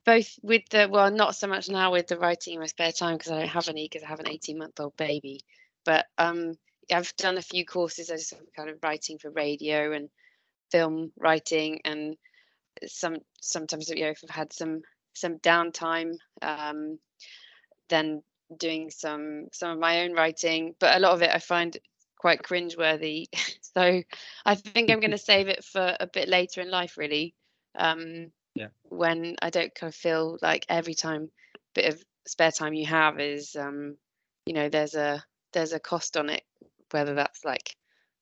both 0.06 0.40
with 0.42 0.64
the 0.70 0.88
well 0.90 1.12
not 1.12 1.36
so 1.36 1.46
much 1.46 1.70
now 1.70 1.92
with 1.92 2.08
the 2.08 2.18
writing 2.18 2.56
in 2.56 2.60
my 2.60 2.66
spare 2.66 2.92
time 2.92 3.16
because 3.16 3.32
I 3.32 3.40
don't 3.40 3.50
have 3.50 3.68
any 3.70 3.86
because 3.86 4.04
I 4.04 4.08
have 4.08 4.20
an 4.20 4.30
18 4.30 4.58
month 4.58 4.80
old 4.80 4.98
baby. 4.98 5.42
But 5.86 6.08
um, 6.18 6.54
I've 6.92 7.16
done 7.16 7.38
a 7.38 7.44
few 7.44 7.66
courses 7.66 8.10
as 8.10 8.34
kind 8.56 8.70
of 8.70 8.78
writing 8.82 9.20
for 9.20 9.30
radio 9.30 9.92
and 9.94 10.10
film 10.72 11.12
writing, 11.18 11.82
and 11.86 12.16
some 12.88 13.18
sometimes 13.42 13.90
you 13.90 14.04
know 14.04 14.10
if 14.10 14.22
I've 14.24 14.36
had 14.36 14.54
some 14.54 14.82
some 15.14 15.38
downtime, 15.40 16.14
um, 16.42 16.98
then 17.90 18.24
doing 18.58 18.90
some 18.90 19.48
some 19.52 19.72
of 19.72 19.80
my 19.80 20.02
own 20.02 20.14
writing. 20.14 20.76
But 20.80 20.98
a 20.98 21.00
lot 21.00 21.14
of 21.14 21.22
it 21.22 21.32
I 21.34 21.40
find 21.40 21.78
quite 22.20 22.44
cringeworthy. 22.44 23.26
so 23.76 24.04
I 24.46 24.56
think 24.56 24.92
I'm 24.92 25.00
going 25.00 25.12
to 25.12 25.18
save 25.18 25.48
it 25.48 25.64
for 25.64 25.96
a 26.00 26.08
bit 26.08 26.30
later 26.30 26.62
in 26.62 26.70
life, 26.70 26.98
really. 26.98 27.34
Um, 27.76 28.32
yeah. 28.56 28.68
When 28.84 29.36
I 29.42 29.50
don't 29.50 29.74
kind 29.74 29.90
of 29.90 29.96
feel 29.96 30.38
like 30.42 30.66
every 30.70 30.94
time 30.94 31.32
bit 31.74 31.94
of 31.94 32.04
spare 32.28 32.52
time 32.52 32.74
you 32.74 32.86
have 32.88 33.20
is, 33.20 33.56
um, 33.56 33.98
you 34.46 34.54
know, 34.54 34.70
there's 34.70 34.96
a 34.96 35.24
there's 35.54 35.74
a 35.74 35.80
cost 35.80 36.18
on 36.18 36.30
it, 36.30 36.44
whether 36.92 37.16
that's 37.16 37.46
like 37.46 37.76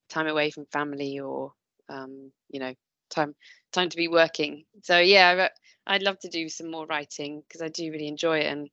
time 0.09 0.27
away 0.27 0.51
from 0.51 0.65
family 0.65 1.19
or 1.19 1.53
um, 1.89 2.31
you 2.49 2.59
know 2.59 2.73
time 3.09 3.35
time 3.71 3.89
to 3.89 3.97
be 3.97 4.07
working. 4.07 4.65
So 4.83 4.99
yeah, 4.99 5.47
I'd 5.85 6.03
love 6.03 6.19
to 6.19 6.29
do 6.29 6.49
some 6.49 6.69
more 6.69 6.85
writing 6.85 7.41
because 7.47 7.61
I 7.61 7.69
do 7.69 7.91
really 7.91 8.07
enjoy 8.07 8.39
it 8.39 8.51
and 8.51 8.69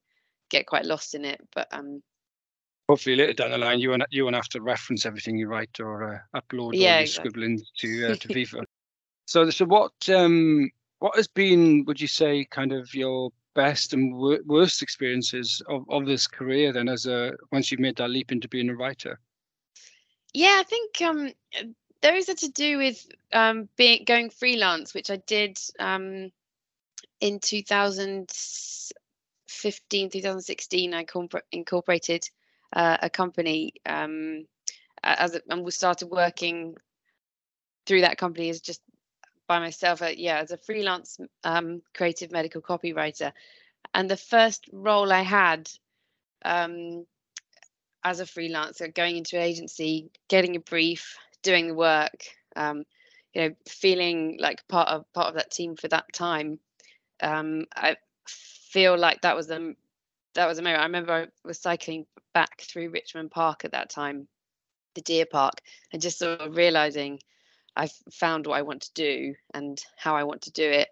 get 0.55 0.67
quite 0.67 0.85
lost 0.85 1.15
in 1.15 1.25
it. 1.25 1.41
But 1.55 1.69
um, 1.73 2.03
hopefully 2.89 3.17
later 3.17 3.33
down 3.33 3.51
the 3.51 3.59
line 3.59 3.81
you 3.81 3.91
won't 3.91 4.03
you 4.11 4.25
won't 4.25 4.37
have 4.37 4.49
to 4.49 4.61
reference 4.61 5.07
everything 5.07 5.37
you 5.37 5.49
write 5.49 5.81
or 5.81 6.15
uh, 6.15 6.41
upload 6.41 6.73
yeah, 6.75 6.91
all 6.91 6.95
your 6.95 7.03
exactly. 7.03 7.31
scribblings 7.31 7.63
to 7.77 8.07
uh, 8.07 8.15
to 8.17 8.29
Veeva. 8.35 8.65
so 9.27 9.51
so 9.51 9.65
what 9.65 9.93
um 10.09 10.71
what 10.99 11.17
has 11.17 11.29
been 11.29 11.85
would 11.87 12.01
you 12.01 12.09
say 12.09 12.47
kind 12.51 12.73
of 12.73 12.95
your 12.95 13.31
best 13.55 13.93
and 13.93 14.15
wor- 14.15 14.41
worst 14.47 14.83
experiences 14.83 15.63
of, 15.69 15.85
of 15.89 16.07
this 16.07 16.27
career 16.27 16.73
then 16.73 16.89
as 16.89 17.07
a 17.07 17.33
once 17.53 17.71
you've 17.71 17.81
made 17.81 17.97
that 17.97 18.11
leap 18.11 18.33
into 18.33 18.49
being 18.49 18.69
a 18.69 18.77
writer 18.77 19.19
yeah 20.33 20.57
i 20.59 20.65
think 20.65 21.01
um 21.03 21.33
those 22.03 22.29
are 22.29 22.35
to 22.35 22.49
do 22.49 22.79
with 22.79 23.07
um 23.33 23.69
being 23.77 24.05
going 24.05 24.29
freelance 24.29 24.93
which 24.93 25.11
i 25.11 25.17
did 25.27 25.59
um 25.79 26.31
in 27.21 27.39
2015 29.71 30.11
2016 30.11 30.95
i 30.95 31.05
incorporated 31.53 32.29
uh, 32.73 32.97
a 33.03 33.11
company 33.11 33.73
um 33.87 34.47
as 35.03 35.35
a, 35.35 35.41
and 35.51 35.65
we 35.65 35.71
started 35.71 36.09
working 36.09 36.77
through 37.87 38.01
that 38.01 38.19
company 38.19 38.49
as 38.49 38.61
just 38.61 38.81
by 39.47 39.59
myself, 39.59 40.03
uh, 40.03 40.07
yeah, 40.07 40.39
as 40.39 40.51
a 40.51 40.57
freelance 40.57 41.19
um, 41.45 41.83
creative 41.95 42.33
medical 42.33 42.63
copywriter. 42.63 43.33
And 43.93 44.11
the 44.11 44.17
first 44.17 44.67
role 44.73 45.13
I 45.13 45.21
had 45.21 45.71
um, 46.45 47.07
as 48.03 48.21
a 48.21 48.25
freelancer, 48.25 48.95
going 48.95 49.17
into 49.19 49.37
an 49.37 49.43
agency, 49.43 50.11
getting 50.29 50.57
a 50.57 50.61
brief, 50.61 51.17
doing 51.43 51.69
the 51.69 51.75
work, 51.75 52.25
um, 52.57 52.85
you 53.35 53.43
know, 53.43 53.55
feeling 53.69 54.39
like 54.41 54.67
part 54.69 54.89
of 54.89 55.13
part 55.13 55.29
of 55.29 55.35
that 55.35 55.51
team 55.51 55.77
for 55.77 55.89
that 55.89 56.07
time. 56.13 56.59
Um, 57.21 57.67
I 57.75 57.97
feel 58.75 58.99
like 58.99 59.21
that 59.23 59.37
was 59.37 59.49
a 59.51 59.73
that 60.35 60.49
was 60.49 60.59
a 60.59 60.63
moment. 60.63 60.81
I 60.81 60.87
remember 60.87 61.13
I 61.13 61.27
was 61.47 61.61
cycling 61.61 62.07
back 62.35 62.61
through 62.61 62.91
Richmond 62.91 63.31
Park 63.31 63.65
at 63.65 63.71
that 63.71 63.89
time, 63.89 64.27
the 64.97 65.01
Deer 65.01 65.27
Park, 65.27 65.61
and 65.93 66.03
just 66.03 66.19
sort 66.19 66.41
of 66.41 66.57
realizing 66.57 67.21
I've 67.77 67.93
found 68.13 68.49
what 68.49 68.59
I 68.59 68.63
want 68.63 68.83
to 68.83 68.93
do 68.95 69.35
and 69.55 69.81
how 69.97 70.17
I 70.17 70.25
want 70.25 70.43
to 70.43 70.51
do 70.51 70.69
it. 70.69 70.89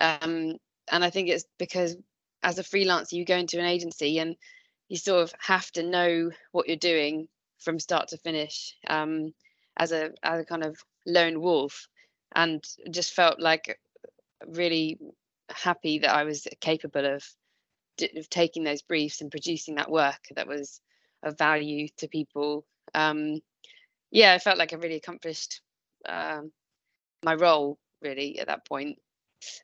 Um, 0.00 0.56
and 0.90 1.04
I 1.04 1.10
think 1.10 1.28
it's 1.28 1.44
because 1.56 1.96
as 2.42 2.58
a 2.58 2.64
freelancer, 2.64 3.12
you 3.12 3.24
go 3.24 3.36
into 3.36 3.60
an 3.60 3.64
agency 3.64 4.18
and 4.18 4.34
you 4.88 4.96
sort 4.96 5.22
of 5.22 5.32
have 5.38 5.70
to 5.72 5.84
know 5.84 6.32
what 6.50 6.66
you're 6.66 6.76
doing 6.76 7.28
from 7.58 7.78
start 7.78 8.08
to 8.08 8.18
finish 8.18 8.74
um, 8.88 9.32
as 9.76 9.92
a 9.92 10.10
as 10.24 10.40
a 10.40 10.44
kind 10.44 10.64
of 10.64 10.82
lone 11.06 11.40
wolf, 11.40 11.86
and 12.34 12.64
just 12.90 13.14
felt 13.14 13.38
like 13.38 13.78
really 14.48 14.98
happy 15.50 16.00
that 16.00 16.14
I 16.14 16.24
was 16.24 16.46
capable 16.60 17.06
of, 17.06 17.24
of 18.16 18.30
taking 18.30 18.64
those 18.64 18.82
briefs 18.82 19.20
and 19.20 19.30
producing 19.30 19.76
that 19.76 19.90
work 19.90 20.20
that 20.34 20.46
was 20.46 20.80
of 21.22 21.38
value 21.38 21.88
to 21.98 22.08
people. 22.08 22.64
Um, 22.94 23.40
yeah, 24.10 24.32
I 24.32 24.38
felt 24.38 24.58
like 24.58 24.72
I 24.72 24.76
really 24.76 24.96
accomplished 24.96 25.60
um, 26.08 26.52
my 27.22 27.34
role 27.34 27.78
really 28.02 28.38
at 28.38 28.46
that 28.48 28.66
point. 28.66 28.98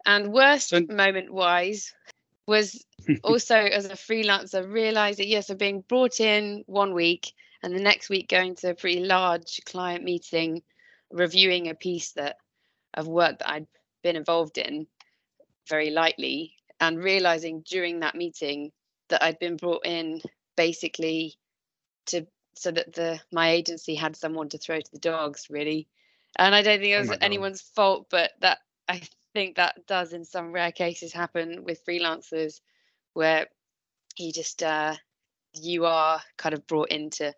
And 0.04 0.32
worst 0.32 0.70
so, 0.70 0.80
moment 0.88 1.32
wise 1.32 1.92
was 2.46 2.84
also 3.22 3.56
as 3.56 3.86
a 3.86 3.90
freelancer 3.90 4.70
realizing 4.70 5.28
yes, 5.28 5.50
I'm 5.50 5.56
being 5.56 5.84
brought 5.88 6.20
in 6.20 6.64
one 6.66 6.94
week 6.94 7.32
and 7.62 7.74
the 7.74 7.82
next 7.82 8.08
week 8.08 8.28
going 8.28 8.56
to 8.56 8.70
a 8.70 8.74
pretty 8.74 9.04
large 9.04 9.60
client 9.66 10.02
meeting, 10.02 10.62
reviewing 11.10 11.68
a 11.68 11.74
piece 11.74 12.12
that 12.12 12.36
of 12.94 13.06
work 13.06 13.38
that 13.38 13.50
I'd 13.50 13.66
been 14.02 14.16
involved 14.16 14.58
in 14.58 14.86
very 15.68 15.90
lightly, 15.90 16.54
and 16.80 17.02
realizing 17.02 17.62
during 17.62 18.00
that 18.00 18.14
meeting 18.14 18.72
that 19.08 19.22
I'd 19.22 19.38
been 19.38 19.56
brought 19.56 19.84
in 19.84 20.22
basically 20.56 21.36
to 22.06 22.26
so 22.54 22.70
that 22.70 22.92
the 22.92 23.20
my 23.32 23.50
agency 23.50 23.94
had 23.94 24.16
someone 24.16 24.48
to 24.50 24.58
throw 24.58 24.80
to 24.80 24.92
the 24.92 24.98
dogs 24.98 25.46
really. 25.50 25.88
And 26.38 26.54
I 26.54 26.62
don't 26.62 26.80
think 26.80 26.92
it 26.92 26.96
oh 26.96 27.00
was 27.00 27.10
oh 27.10 27.16
anyone's 27.20 27.60
fault, 27.60 28.06
but 28.10 28.32
that 28.40 28.58
I 28.88 29.02
think 29.32 29.56
that 29.56 29.86
does 29.86 30.12
in 30.12 30.24
some 30.24 30.52
rare 30.52 30.72
cases 30.72 31.12
happen 31.12 31.64
with 31.64 31.84
freelancers 31.84 32.60
where 33.14 33.46
you 34.16 34.32
just 34.32 34.62
uh, 34.62 34.94
you 35.54 35.86
are 35.86 36.20
kind 36.36 36.54
of 36.54 36.66
brought 36.66 36.90
into 36.90 37.34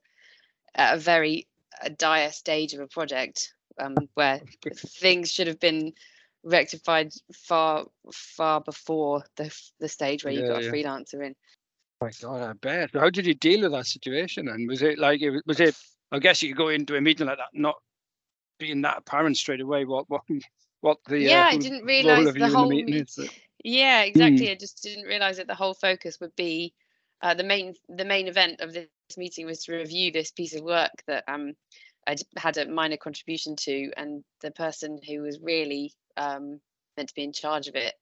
a 0.74 0.98
very 0.98 1.46
a 1.80 1.90
dire 1.90 2.30
stage 2.30 2.74
of 2.74 2.80
a 2.80 2.86
project 2.86 3.54
um, 3.78 3.96
where 4.14 4.40
things 4.76 5.30
should 5.30 5.46
have 5.46 5.60
been 5.60 5.92
rectified 6.44 7.12
far 7.34 7.86
far 8.12 8.60
before 8.60 9.24
the 9.36 9.54
the 9.80 9.88
stage 9.88 10.24
where 10.24 10.32
you 10.32 10.42
yeah, 10.42 10.48
got 10.48 10.62
a 10.62 10.64
yeah. 10.64 10.70
freelancer 10.70 11.24
in. 11.24 11.34
Oh 12.00 12.06
my 12.06 12.10
God, 12.20 12.42
I 12.42 12.52
bet. 12.54 12.90
How 12.94 13.10
did 13.10 13.26
you 13.26 13.34
deal 13.34 13.62
with 13.62 13.72
that 13.72 13.86
situation? 13.86 14.48
And 14.48 14.68
was 14.68 14.82
it 14.82 14.98
like 14.98 15.22
it 15.22 15.42
was 15.46 15.60
it? 15.60 15.76
I 16.10 16.18
guess 16.18 16.42
you 16.42 16.50
could 16.50 16.58
go 16.58 16.68
into 16.68 16.96
a 16.96 17.00
meeting 17.00 17.26
like 17.26 17.38
that, 17.38 17.48
not 17.54 17.76
being 18.62 18.82
that 18.82 18.98
apparent 18.98 19.36
straight 19.36 19.60
away 19.60 19.84
what 19.84 20.08
what 20.08 20.22
what 20.80 20.98
the 21.08 21.18
yeah 21.18 21.46
uh, 21.46 21.54
I 21.54 21.56
didn't 21.56 21.84
realize 21.84 22.32
the 22.32 22.48
whole 22.48 22.68
the 22.68 22.80
is, 22.80 23.18
yeah 23.64 24.02
exactly 24.02 24.46
mm. 24.46 24.52
I 24.52 24.54
just 24.54 24.82
didn't 24.82 25.04
realize 25.04 25.38
that 25.38 25.48
the 25.48 25.54
whole 25.54 25.74
focus 25.74 26.18
would 26.20 26.34
be 26.36 26.72
uh, 27.22 27.34
the 27.34 27.44
main 27.44 27.74
the 27.88 28.04
main 28.04 28.28
event 28.28 28.60
of 28.60 28.72
this 28.72 28.86
meeting 29.16 29.46
was 29.46 29.64
to 29.64 29.74
review 29.74 30.12
this 30.12 30.30
piece 30.30 30.54
of 30.54 30.62
work 30.62 30.92
that 31.08 31.24
um 31.26 31.54
I 32.06 32.16
had 32.36 32.56
a 32.56 32.68
minor 32.68 32.96
contribution 32.96 33.56
to 33.56 33.90
and 33.96 34.24
the 34.42 34.50
person 34.52 35.00
who 35.08 35.22
was 35.22 35.40
really 35.40 35.92
um 36.16 36.60
meant 36.96 37.08
to 37.08 37.14
be 37.14 37.24
in 37.24 37.32
charge 37.32 37.68
of 37.68 37.74
it 37.74 37.94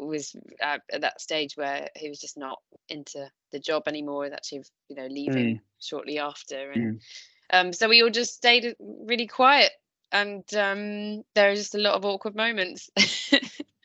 was 0.00 0.34
uh, 0.62 0.78
at 0.92 1.02
that 1.02 1.20
stage 1.20 1.56
where 1.56 1.88
he 1.94 2.08
was 2.08 2.20
just 2.20 2.36
not 2.36 2.60
into 2.88 3.30
the 3.52 3.58
job 3.58 3.84
anymore. 3.86 4.26
Actually, 4.26 4.64
you 4.88 4.96
know, 4.96 5.06
leaving 5.06 5.56
mm. 5.56 5.60
shortly 5.80 6.18
after, 6.18 6.72
and 6.72 7.00
mm. 7.00 7.00
um, 7.52 7.72
so 7.72 7.88
we 7.88 8.02
all 8.02 8.10
just 8.10 8.34
stayed 8.34 8.74
really 8.80 9.26
quiet, 9.26 9.70
and 10.12 10.42
um, 10.54 11.22
there 11.34 11.50
was 11.50 11.60
just 11.60 11.74
a 11.74 11.78
lot 11.78 11.94
of 11.94 12.04
awkward 12.04 12.34
moments. 12.34 12.90
oh 12.98 13.38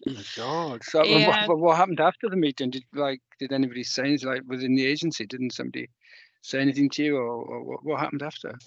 my 0.07 0.23
god! 0.35 0.81
So 0.83 1.03
yeah. 1.03 1.47
what, 1.47 1.59
what, 1.59 1.77
happened 1.77 1.99
after 1.99 2.29
the 2.29 2.38
meeting? 2.38 2.71
Did 2.71 2.85
like 2.93 3.21
did 3.39 3.51
anybody 3.51 3.83
say 3.83 4.03
anything 4.03 4.29
like 4.29 4.43
within 4.47 4.75
the 4.75 4.85
agency? 4.85 5.25
Didn't 5.25 5.53
somebody 5.53 5.89
say 6.41 6.59
anything 6.59 6.89
to 6.91 7.03
you, 7.03 7.17
or, 7.17 7.27
or 7.27 7.63
what, 7.63 7.85
what 7.85 7.99
happened 7.99 8.23
after? 8.23 8.57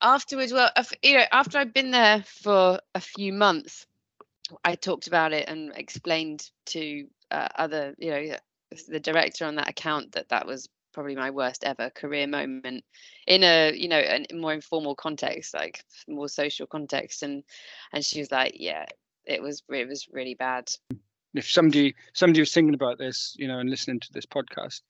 Afterwards, 0.00 0.52
well, 0.52 0.70
you 1.02 1.14
know, 1.14 1.24
after 1.32 1.58
I'd 1.58 1.72
been 1.72 1.90
there 1.90 2.22
for 2.26 2.78
a 2.94 3.00
few 3.00 3.32
months, 3.32 3.86
I 4.64 4.74
talked 4.74 5.06
about 5.06 5.32
it 5.32 5.48
and 5.48 5.72
explained 5.74 6.50
to 6.66 7.06
uh, 7.30 7.48
other, 7.56 7.94
you 7.98 8.10
know, 8.10 8.36
the 8.88 9.00
director 9.00 9.44
on 9.44 9.56
that 9.56 9.68
account 9.68 10.12
that 10.12 10.28
that 10.28 10.46
was 10.46 10.68
probably 10.92 11.16
my 11.16 11.30
worst 11.30 11.64
ever 11.64 11.90
career 11.90 12.26
moment 12.26 12.84
in 13.26 13.42
a 13.42 13.72
you 13.74 13.88
know 13.88 13.98
a 13.98 14.24
more 14.32 14.52
informal 14.52 14.94
context 14.94 15.52
like 15.52 15.84
more 16.08 16.28
social 16.28 16.66
context. 16.66 17.22
And 17.22 17.42
and 17.92 18.04
she 18.04 18.20
was 18.20 18.30
like 18.30 18.54
yeah 18.56 18.86
it 19.24 19.42
was 19.42 19.62
it 19.70 19.88
was 19.88 20.08
really 20.10 20.34
bad. 20.34 20.70
If 21.34 21.50
somebody 21.50 21.94
somebody 22.12 22.40
was 22.40 22.52
thinking 22.52 22.74
about 22.74 22.98
this 22.98 23.34
you 23.38 23.48
know 23.48 23.58
and 23.58 23.70
listening 23.70 24.00
to 24.00 24.12
this 24.12 24.26
podcast 24.26 24.82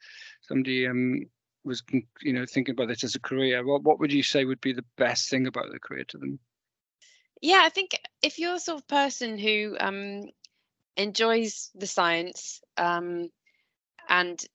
somebody 0.43 0.87
um 0.87 1.23
was 1.65 1.83
you 2.21 2.33
know 2.33 2.45
thinking 2.47 2.73
about 2.73 2.89
this 2.89 3.05
as 3.05 3.15
a 3.15 3.21
career 3.21 3.65
what 3.65 3.83
what 3.83 3.99
would 3.99 4.13
you 4.13 4.23
say 4.23 4.45
would 4.45 4.61
be 4.61 4.73
the 4.73 4.85
best 4.97 5.31
thing 5.31 5.47
about 5.47 5.73
the 5.73 5.79
career 5.79 6.05
to 6.09 6.19
them 6.19 6.39
yeah 7.45 7.61
i 7.63 7.69
think 7.69 8.01
if 8.23 8.39
you're 8.39 8.55
the 8.55 8.59
sort 8.59 8.81
of 8.81 8.89
person 8.89 9.37
who 9.37 9.77
um, 9.79 10.23
enjoys 10.97 11.71
the 11.75 11.87
science 11.87 12.63
um, 12.79 13.29
and 14.09 14.47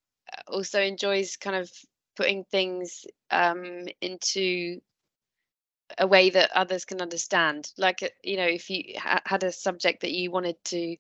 also 0.48 0.82
enjoys 0.82 1.38
kind 1.38 1.56
of 1.56 1.72
putting 2.16 2.44
things 2.46 3.06
um, 3.30 3.86
into 4.02 4.80
a 6.00 6.08
way 6.08 6.32
that 6.32 6.52
others 6.56 6.84
can 6.86 7.00
understand 7.02 7.72
like 7.78 8.02
uh, 8.02 8.10
you 8.24 8.38
know 8.38 8.48
if 8.48 8.70
you 8.72 8.84
ha- 8.98 9.22
had 9.26 9.44
a 9.44 9.52
subject 9.52 10.02
that 10.02 10.12
you 10.12 10.32
wanted 10.32 10.56
to 10.64 10.96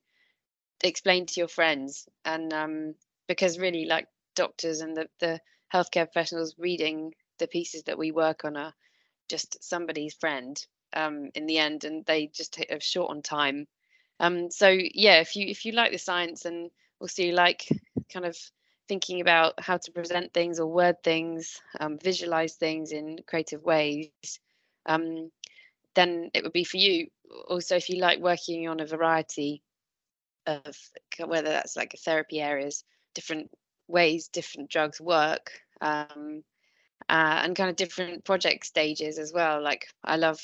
explain 0.83 1.25
to 1.25 1.39
your 1.39 1.47
friends 1.47 2.07
and 2.23 2.53
um, 2.53 2.93
because 3.27 3.57
really 3.57 3.85
like 3.85 4.07
doctors 4.35 4.81
and 4.81 4.95
the, 4.95 5.07
the 5.19 5.39
healthcare 5.73 6.05
professionals 6.05 6.55
reading 6.59 7.13
the 7.39 7.47
pieces 7.47 7.83
that 7.83 7.97
we 7.97 8.11
work 8.11 8.45
on 8.45 8.55
are 8.55 8.73
just 9.27 9.63
somebody's 9.63 10.13
friend 10.13 10.67
um, 10.93 11.29
in 11.35 11.45
the 11.45 11.57
end, 11.57 11.83
and 11.83 12.05
they 12.05 12.27
just 12.27 12.59
are 12.71 12.79
short 12.79 13.09
on 13.09 13.21
time. 13.21 13.67
Um, 14.19 14.51
so 14.51 14.67
yeah, 14.69 15.19
if 15.21 15.35
you 15.35 15.47
if 15.47 15.65
you 15.65 15.71
like 15.71 15.91
the 15.91 15.97
science 15.97 16.45
and 16.45 16.69
also 16.99 17.23
you 17.23 17.33
like 17.33 17.67
kind 18.11 18.25
of 18.25 18.37
thinking 18.87 19.21
about 19.21 19.53
how 19.59 19.77
to 19.77 19.91
present 19.91 20.33
things 20.33 20.59
or 20.59 20.67
word 20.67 21.01
things, 21.03 21.61
um, 21.79 21.97
visualize 21.99 22.55
things 22.55 22.91
in 22.91 23.19
creative 23.27 23.63
ways, 23.63 24.09
um, 24.87 25.31
then 25.95 26.31
it 26.33 26.43
would 26.43 26.53
be 26.53 26.63
for 26.63 26.77
you. 26.77 27.07
Also, 27.47 27.75
if 27.75 27.89
you 27.89 28.01
like 28.01 28.19
working 28.19 28.67
on 28.67 28.79
a 28.79 28.85
variety 28.85 29.61
of 30.47 30.75
whether 31.25 31.49
that's 31.49 31.77
like 31.77 31.95
therapy 32.03 32.41
areas, 32.41 32.83
different 33.13 33.49
ways 33.89 34.27
different 34.27 34.69
drugs 34.69 35.01
work, 35.01 35.51
um, 35.81 36.43
uh, 37.09 37.41
and 37.43 37.55
kind 37.55 37.69
of 37.69 37.75
different 37.75 38.23
project 38.23 38.65
stages 38.65 39.17
as 39.17 39.33
well. 39.33 39.61
Like 39.61 39.87
I 40.03 40.15
love 40.15 40.39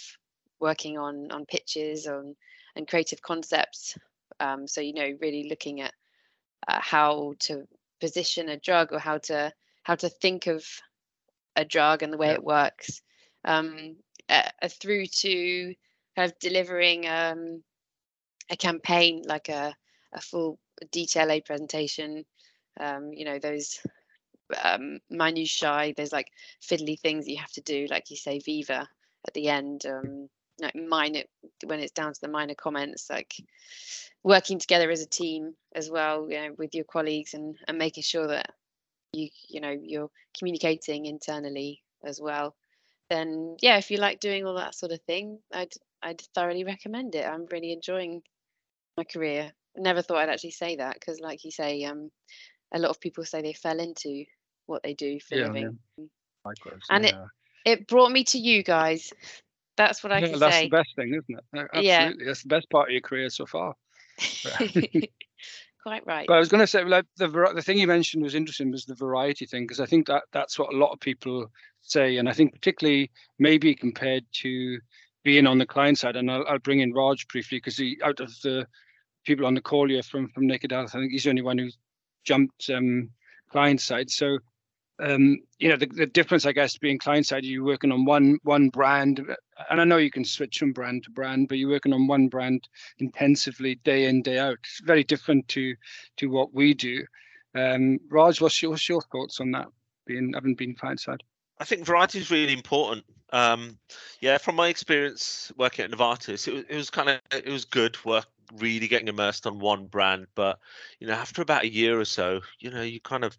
working 0.59 0.97
on 0.97 1.31
on 1.31 1.45
pitches 1.45 2.07
on 2.07 2.35
and 2.75 2.87
creative 2.87 3.21
concepts. 3.21 3.97
Um, 4.39 4.67
so 4.67 4.81
you 4.81 4.93
know, 4.93 5.17
really 5.21 5.47
looking 5.49 5.81
at 5.81 5.93
uh, 6.67 6.79
how 6.81 7.33
to 7.39 7.67
position 7.99 8.49
a 8.49 8.57
drug 8.57 8.91
or 8.91 8.99
how 8.99 9.17
to 9.19 9.51
how 9.83 9.95
to 9.95 10.09
think 10.09 10.47
of 10.47 10.65
a 11.55 11.63
drug 11.63 12.03
and 12.03 12.11
the 12.11 12.17
way 12.17 12.27
yeah. 12.27 12.33
it 12.33 12.43
works, 12.43 13.01
um, 13.45 13.95
uh, 14.29 14.49
through 14.69 15.05
to 15.05 15.73
kind 16.15 16.31
of 16.31 16.37
delivering 16.39 17.07
um, 17.07 17.63
a 18.49 18.57
campaign 18.57 19.23
like 19.25 19.49
a 19.49 19.75
a 20.13 20.21
full 20.21 20.59
detail 20.91 21.39
presentation. 21.45 22.25
Um, 22.77 23.13
you 23.13 23.25
know 23.25 23.39
those 23.39 23.79
um, 24.63 24.99
minutiae. 25.09 25.93
There's 25.95 26.11
like 26.11 26.31
fiddly 26.61 26.99
things 26.99 27.27
you 27.27 27.37
have 27.37 27.51
to 27.53 27.61
do, 27.61 27.87
like 27.89 28.09
you 28.09 28.17
say, 28.17 28.39
Veeva 28.39 28.85
at 29.27 29.33
the 29.33 29.47
end. 29.47 29.85
Um, 29.85 30.29
like 30.59 30.75
minor 30.75 31.21
when 31.65 31.79
it's 31.79 31.91
down 31.91 32.13
to 32.13 32.21
the 32.21 32.27
minor 32.27 32.55
comments 32.55 33.07
like 33.09 33.35
working 34.23 34.57
together 34.57 34.89
as 34.89 35.01
a 35.01 35.07
team 35.07 35.53
as 35.75 35.89
well 35.89 36.27
you 36.29 36.37
know 36.37 36.55
with 36.57 36.73
your 36.73 36.85
colleagues 36.85 37.33
and 37.33 37.55
and 37.67 37.77
making 37.77 38.03
sure 38.03 38.27
that 38.27 38.51
you 39.13 39.29
you 39.49 39.61
know 39.61 39.75
you're 39.83 40.09
communicating 40.37 41.05
internally 41.05 41.81
as 42.05 42.21
well 42.21 42.55
then 43.09 43.55
yeah 43.61 43.77
if 43.77 43.91
you 43.91 43.97
like 43.97 44.19
doing 44.19 44.45
all 44.45 44.55
that 44.55 44.75
sort 44.75 44.91
of 44.91 45.01
thing 45.01 45.39
i'd 45.53 45.73
i'd 46.03 46.21
thoroughly 46.33 46.63
recommend 46.63 47.15
it 47.15 47.25
i'm 47.25 47.45
really 47.51 47.71
enjoying 47.71 48.21
my 48.97 49.03
career 49.03 49.51
never 49.75 50.01
thought 50.01 50.17
i'd 50.17 50.29
actually 50.29 50.51
say 50.51 50.77
that 50.77 50.93
because 50.93 51.19
like 51.19 51.43
you 51.43 51.51
say 51.51 51.83
um 51.83 52.09
a 52.73 52.79
lot 52.79 52.89
of 52.89 52.99
people 52.99 53.23
say 53.23 53.41
they 53.41 53.53
fell 53.53 53.79
into 53.79 54.23
what 54.65 54.81
they 54.83 54.93
do 54.93 55.19
for 55.19 55.35
yeah, 55.35 55.47
living 55.47 55.77
yeah. 55.97 56.05
Likewise, 56.45 56.81
and 56.89 57.03
yeah. 57.05 57.09
it 57.09 57.15
it 57.65 57.87
brought 57.87 58.11
me 58.11 58.23
to 58.23 58.37
you 58.37 58.63
guys 58.63 59.11
that's 59.77 60.03
what 60.03 60.11
I 60.11 60.19
yeah, 60.19 60.27
can 60.27 60.39
that's 60.39 60.55
say. 60.55 60.69
That's 60.69 60.71
the 60.71 60.77
best 60.77 60.95
thing, 60.95 61.09
isn't 61.09 61.25
it? 61.29 61.67
Absolutely. 61.73 61.87
Yeah. 61.87 62.11
That's 62.25 62.43
the 62.43 62.49
best 62.49 62.69
part 62.69 62.89
of 62.89 62.91
your 62.93 63.01
career 63.01 63.29
so 63.29 63.45
far. 63.45 63.75
Quite 65.83 66.07
right. 66.07 66.25
But 66.27 66.33
I 66.33 66.39
was 66.39 66.49
going 66.49 66.61
to 66.61 66.67
say, 66.67 66.83
like 66.83 67.05
the 67.17 67.27
the 67.53 67.61
thing 67.61 67.77
you 67.77 67.87
mentioned 67.87 68.23
was 68.23 68.33
interesting 68.33 68.71
was 68.71 68.85
the 68.85 68.95
variety 68.95 69.45
thing 69.45 69.63
because 69.63 69.79
I 69.79 69.85
think 69.85 70.07
that 70.07 70.23
that's 70.31 70.57
what 70.57 70.73
a 70.73 70.77
lot 70.77 70.91
of 70.91 70.99
people 70.99 71.51
say, 71.81 72.17
and 72.17 72.27
I 72.27 72.33
think 72.33 72.53
particularly 72.53 73.11
maybe 73.37 73.75
compared 73.75 74.25
to 74.41 74.79
being 75.23 75.45
on 75.45 75.59
the 75.59 75.65
client 75.65 75.99
side, 75.99 76.15
and 76.15 76.31
I'll, 76.31 76.45
I'll 76.47 76.59
bring 76.59 76.79
in 76.79 76.93
Raj 76.93 77.27
briefly 77.27 77.57
because 77.57 77.77
he 77.77 77.99
out 78.03 78.19
of 78.19 78.33
the 78.41 78.65
people 79.25 79.45
on 79.45 79.53
the 79.53 79.61
call 79.61 79.87
here 79.87 80.01
from 80.01 80.29
from 80.29 80.47
Naked 80.47 80.71
Health, 80.71 80.95
I 80.95 80.99
think 80.99 81.11
he's 81.11 81.23
the 81.23 81.29
only 81.29 81.43
one 81.43 81.59
who 81.59 81.69
jumped 82.23 82.69
um, 82.71 83.11
client 83.51 83.79
side. 83.79 84.09
So 84.09 84.39
um, 84.99 85.39
you 85.59 85.69
know 85.69 85.75
the, 85.75 85.87
the 85.87 86.05
difference 86.05 86.45
i 86.45 86.51
guess 86.51 86.77
being 86.77 86.97
client 86.97 87.25
side 87.25 87.43
you're 87.43 87.63
working 87.63 87.91
on 87.91 88.05
one 88.05 88.37
one 88.43 88.69
brand 88.69 89.19
and 89.69 89.81
i 89.81 89.83
know 89.83 89.97
you 89.97 90.11
can 90.11 90.25
switch 90.25 90.59
from 90.59 90.71
brand 90.71 91.03
to 91.03 91.11
brand 91.11 91.47
but 91.47 91.57
you're 91.57 91.69
working 91.69 91.93
on 91.93 92.07
one 92.07 92.27
brand 92.27 92.67
intensively 92.99 93.75
day 93.83 94.05
in 94.05 94.21
day 94.21 94.39
out. 94.39 94.57
It's 94.63 94.81
very 94.83 95.03
different 95.03 95.47
to 95.49 95.75
to 96.17 96.27
what 96.27 96.53
we 96.53 96.73
do. 96.73 97.05
Um, 97.55 97.99
raj 98.09 98.41
what's 98.41 98.61
your, 98.61 98.71
what's 98.71 98.87
your 98.89 99.01
thoughts 99.01 99.39
on 99.39 99.51
that 99.51 99.67
being 100.05 100.33
having 100.33 100.55
been 100.55 100.75
client 100.75 100.99
side 100.99 101.23
i 101.59 101.63
think 101.63 101.85
variety 101.85 102.19
is 102.19 102.29
really 102.29 102.53
important. 102.53 103.05
Um, 103.31 103.79
yeah 104.21 104.37
from 104.37 104.55
my 104.55 104.67
experience 104.67 105.51
working 105.57 105.85
at 105.85 105.91
novartis 105.91 106.47
it 106.47 106.53
was, 106.53 106.63
it 106.69 106.75
was 106.75 106.89
kind 106.89 107.09
of 107.09 107.19
it 107.31 107.49
was 107.49 107.65
good 107.65 107.97
work 108.05 108.27
really 108.53 108.87
getting 108.87 109.07
immersed 109.07 109.47
on 109.47 109.59
one 109.59 109.85
brand 109.87 110.27
but 110.35 110.59
you 110.99 111.07
know 111.07 111.13
after 111.13 111.41
about 111.41 111.63
a 111.63 111.71
year 111.71 111.99
or 111.99 112.05
so 112.05 112.41
you 112.59 112.69
know 112.69 112.81
you 112.81 112.99
kind 112.99 113.23
of 113.23 113.37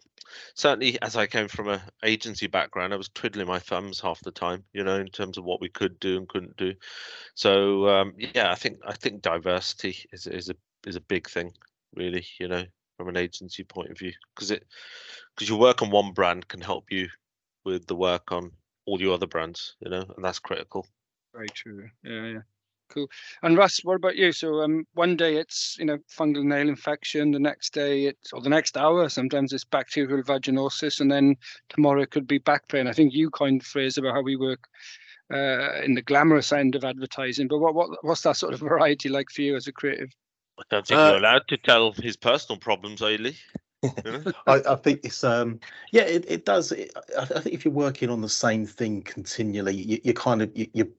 certainly 0.55 1.01
as 1.03 1.17
i 1.17 1.27
came 1.27 1.49
from 1.49 1.69
a 1.69 1.83
agency 2.03 2.47
background 2.47 2.93
i 2.93 2.97
was 2.97 3.09
twiddling 3.11 3.47
my 3.47 3.59
thumbs 3.59 4.01
half 4.01 4.21
the 4.21 4.31
time 4.31 4.65
you 4.73 4.83
know 4.83 4.99
in 4.99 5.07
terms 5.09 5.39
of 5.39 5.45
what 5.45 5.61
we 5.61 5.69
could 5.69 5.99
do 6.01 6.17
and 6.17 6.29
couldn't 6.29 6.57
do. 6.57 6.75
So 7.35 7.89
um, 7.89 8.15
yeah 8.17 8.51
i 8.51 8.55
think 8.55 8.79
i 8.87 8.93
think 8.93 9.23
diversity 9.23 9.97
is 10.13 10.27
is 10.27 10.51
a 10.51 10.55
is 10.87 10.97
a 10.97 11.01
big 11.01 11.29
thing 11.29 11.53
really 11.95 12.27
you 12.39 12.49
know 12.49 12.65
from 12.97 13.09
an 13.09 13.17
agency 13.17 13.63
point 13.65 13.91
of 13.91 13.99
view 13.99 14.13
because 14.35 14.51
it 14.51 14.65
because 15.35 15.49
your 15.49 15.59
work 15.59 15.83
on 15.83 15.91
one 15.91 16.13
brand 16.13 16.49
can 16.49 16.61
help 16.61 16.91
you 16.91 17.09
with 17.65 17.87
the 17.87 17.97
work 17.97 18.33
on 18.33 18.51
all 18.87 19.01
your 19.01 19.15
other 19.15 19.27
brands 19.27 19.77
you 19.81 19.91
know 19.91 20.05
and 20.17 20.25
that's 20.25 20.39
critical. 20.39 20.87
Very 21.35 21.49
true. 21.49 21.89
Yeah 22.03 22.27
yeah 22.27 22.41
Cool. 22.89 23.09
And 23.43 23.57
Russ, 23.57 23.81
what 23.85 23.97
about 23.97 24.17
you? 24.17 24.33
So 24.33 24.63
um, 24.63 24.87
one 24.95 25.17
day 25.17 25.37
it's 25.37 25.77
you 25.79 25.85
know 25.85 25.99
fungal 26.11 26.45
nail 26.45 26.69
infection, 26.69 27.33
the 27.33 27.39
next 27.39 27.73
day 27.73 28.07
it's 28.07 28.33
or 28.33 28.41
the 28.41 28.49
next 28.49 28.77
hour 28.77 29.09
sometimes 29.09 29.53
it's 29.53 29.65
bacterial 29.65 30.23
vaginosis, 30.23 31.01
and 31.01 31.11
then 31.11 31.37
tomorrow 31.69 32.03
it 32.03 32.11
could 32.11 32.27
be 32.27 32.39
back 32.39 32.69
pain. 32.69 32.87
I 32.87 32.93
think 32.93 33.13
you 33.13 33.31
coined 33.31 33.63
the 33.63 33.67
phrase 33.67 33.99
about 33.99 34.15
how 34.15 34.23
we 34.23 34.37
work 34.37 34.69
uh, 35.33 35.81
in 35.83 35.95
the 35.95 36.03
glamorous 36.03 36.53
end 36.53 36.75
of 36.75 36.85
advertising. 36.85 37.49
But 37.49 37.59
what, 37.59 37.75
what 37.75 38.05
what's 38.05 38.23
that 38.23 38.37
sort 38.37 38.55
of 38.55 38.61
variety 38.69 39.09
like 39.09 39.31
for 39.31 39.43
you 39.43 39.57
as 39.57 39.67
a 39.67 39.73
creative? 39.73 40.11
I 40.59 40.63
don't 40.71 40.87
think 40.87 40.99
uh, 40.99 41.09
you're 41.09 41.19
allowed 41.19 41.49
to 41.49 41.57
tell 41.57 41.93
his 41.93 42.17
personal 42.17 42.59
problems, 42.59 43.01
Ailey. 43.01 43.37
I, 44.47 44.63
I, 44.69 44.75
think 44.77 45.01
it's 45.05 45.23
um 45.23 45.61
yeah 45.93 46.03
it, 46.03 46.25
it 46.27 46.45
does 46.47 46.73
it, 46.73 46.91
I, 47.17 47.23
I, 47.23 47.41
think 47.41 47.55
if 47.55 47.65
you're 47.65 47.75
working 47.75 48.09
on 48.09 48.23
the 48.23 48.29
same 48.29 48.65
thing 48.65 49.03
continually 49.03 49.77
you, 49.77 50.01
you 50.03 50.15
kind 50.15 50.41
of 50.41 50.51
you, 50.57 50.67
you 50.73 50.93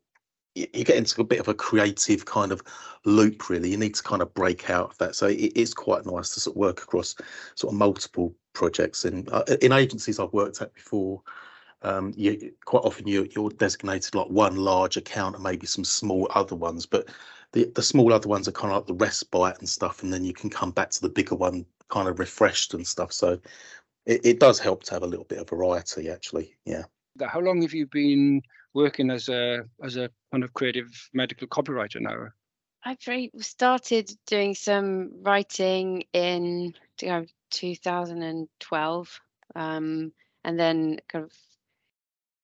you 0.73 0.83
get 0.83 0.95
into 0.95 1.21
a 1.21 1.25
bit 1.25 1.39
of 1.39 1.47
a 1.47 1.53
creative 1.53 2.25
kind 2.25 2.51
of 2.51 2.61
loop 3.05 3.49
really 3.49 3.69
you 3.69 3.77
need 3.77 3.95
to 3.95 4.03
kind 4.03 4.21
of 4.21 4.33
break 4.33 4.69
out 4.69 4.91
of 4.91 4.97
that 4.97 5.15
so 5.15 5.27
it 5.27 5.55
is 5.55 5.73
quite 5.73 6.05
nice 6.05 6.29
to 6.29 6.39
sort 6.39 6.55
of 6.55 6.59
work 6.59 6.81
across 6.81 7.15
sort 7.55 7.73
of 7.73 7.77
multiple 7.77 8.33
projects 8.53 9.05
and 9.05 9.29
uh, 9.31 9.43
in 9.61 9.71
agencies 9.71 10.19
i've 10.19 10.33
worked 10.33 10.61
at 10.61 10.73
before 10.73 11.21
um, 11.83 12.11
you 12.17 12.51
quite 12.65 12.79
often 12.79 13.07
you, 13.07 13.27
you're 13.35 13.51
designated 13.51 14.15
like 14.15 14.27
one 14.29 14.55
large 14.55 14.97
account 14.97 15.35
and 15.35 15.43
maybe 15.43 15.67
some 15.67 15.83
small 15.85 16.27
other 16.33 16.55
ones 16.55 16.87
but 16.87 17.07
the 17.51 17.71
the 17.75 17.81
small 17.81 18.13
other 18.13 18.27
ones 18.27 18.47
are 18.47 18.53
kind 18.53 18.73
of 18.73 18.79
like 18.79 18.87
the 18.87 19.05
respite 19.05 19.59
and 19.59 19.69
stuff, 19.69 20.03
and 20.03 20.11
then 20.11 20.23
you 20.23 20.33
can 20.33 20.49
come 20.49 20.71
back 20.71 20.89
to 20.91 21.01
the 21.01 21.09
bigger 21.09 21.35
one 21.35 21.65
kind 21.89 22.07
of 22.07 22.19
refreshed 22.19 22.73
and 22.73 22.85
stuff. 22.85 23.13
So 23.13 23.39
it, 24.05 24.25
it 24.25 24.39
does 24.39 24.59
help 24.59 24.83
to 24.83 24.93
have 24.93 25.03
a 25.03 25.07
little 25.07 25.25
bit 25.25 25.39
of 25.39 25.49
variety, 25.49 26.09
actually. 26.09 26.55
Yeah. 26.65 26.83
How 27.25 27.39
long 27.39 27.61
have 27.61 27.73
you 27.73 27.87
been 27.87 28.41
working 28.73 29.09
as 29.09 29.29
a 29.29 29.63
as 29.83 29.97
a 29.97 30.09
kind 30.31 30.43
of 30.43 30.53
creative 30.53 31.09
medical 31.13 31.47
copywriter 31.47 32.01
now? 32.01 32.29
I 32.83 32.95
started 33.39 34.09
doing 34.27 34.55
some 34.55 35.23
writing 35.23 36.03
in 36.13 36.73
you 37.01 37.07
know, 37.07 37.25
2012, 37.51 39.19
um, 39.55 40.11
and 40.43 40.59
then 40.59 40.99
kind 41.09 41.25
of 41.25 41.33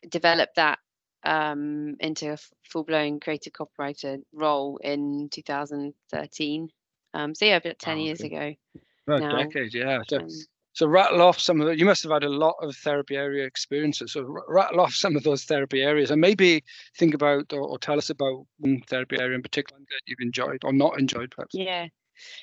developed 0.09 0.55
that 0.55 0.79
um, 1.23 1.95
into 1.99 2.33
a 2.33 2.37
full 2.69 2.83
blown 2.83 3.19
creative 3.19 3.53
copywriter 3.53 4.21
role 4.33 4.77
in 4.83 5.29
2013. 5.29 6.69
Um, 7.13 7.35
so 7.35 7.45
yeah, 7.45 7.57
about 7.57 7.79
10 7.79 7.99
years 7.99 8.21
ago. 8.21 8.53
A 9.07 9.19
decade, 9.19 9.73
yeah. 9.73 10.01
Um, 10.13 10.27
so 10.73 10.87
rattle 10.87 11.21
off 11.21 11.39
some 11.39 11.61
of 11.61 11.67
it. 11.67 11.77
You 11.77 11.85
must 11.85 12.01
have 12.03 12.11
had 12.11 12.23
a 12.23 12.29
lot 12.29 12.55
of 12.61 12.75
therapy 12.75 13.15
area 13.15 13.45
experiences. 13.45 14.13
So 14.13 14.23
rattle 14.47 14.81
off 14.81 14.93
some 14.93 15.15
of 15.15 15.23
those 15.23 15.43
therapy 15.43 15.81
areas, 15.83 16.09
and 16.09 16.19
maybe 16.19 16.63
think 16.97 17.13
about 17.13 17.53
or, 17.53 17.61
or 17.61 17.77
tell 17.77 17.97
us 17.97 18.09
about 18.09 18.45
one 18.57 18.81
therapy 18.87 19.17
area 19.19 19.35
in 19.35 19.43
particular 19.43 19.79
that 19.79 20.01
you've 20.07 20.19
enjoyed 20.19 20.63
or 20.63 20.73
not 20.73 20.99
enjoyed, 20.99 21.31
perhaps. 21.31 21.53
Yeah, 21.53 21.87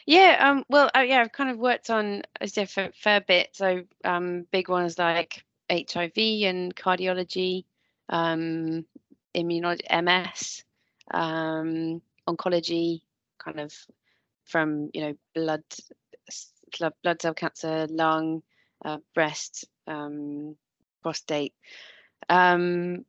yeah. 0.06 0.36
Um. 0.40 0.64
Well, 0.68 0.90
uh, 0.96 1.00
yeah. 1.00 1.20
I've 1.20 1.32
kind 1.32 1.50
of 1.50 1.58
worked 1.58 1.90
on 1.90 2.22
a 2.40 2.46
different 2.46 2.94
fair 2.94 3.20
bit. 3.20 3.50
So 3.52 3.82
um, 4.04 4.46
big 4.52 4.68
ones 4.68 4.96
like 4.96 5.44
HIV 5.68 6.16
and 6.44 6.74
cardiology, 6.74 7.64
um, 8.08 8.84
immunology, 9.34 10.02
MS, 10.02 10.64
um, 11.10 12.00
oncology, 12.28 13.02
kind 13.38 13.58
of 13.58 13.74
from 14.44 14.90
you 14.94 15.00
know 15.00 15.14
blood 15.34 15.64
blood 17.02 17.22
cell 17.22 17.34
cancer, 17.34 17.86
lung, 17.90 18.42
uh, 18.84 18.98
breast, 19.14 19.66
um, 19.86 20.56
prostate. 21.02 21.54
Um, 22.28 23.04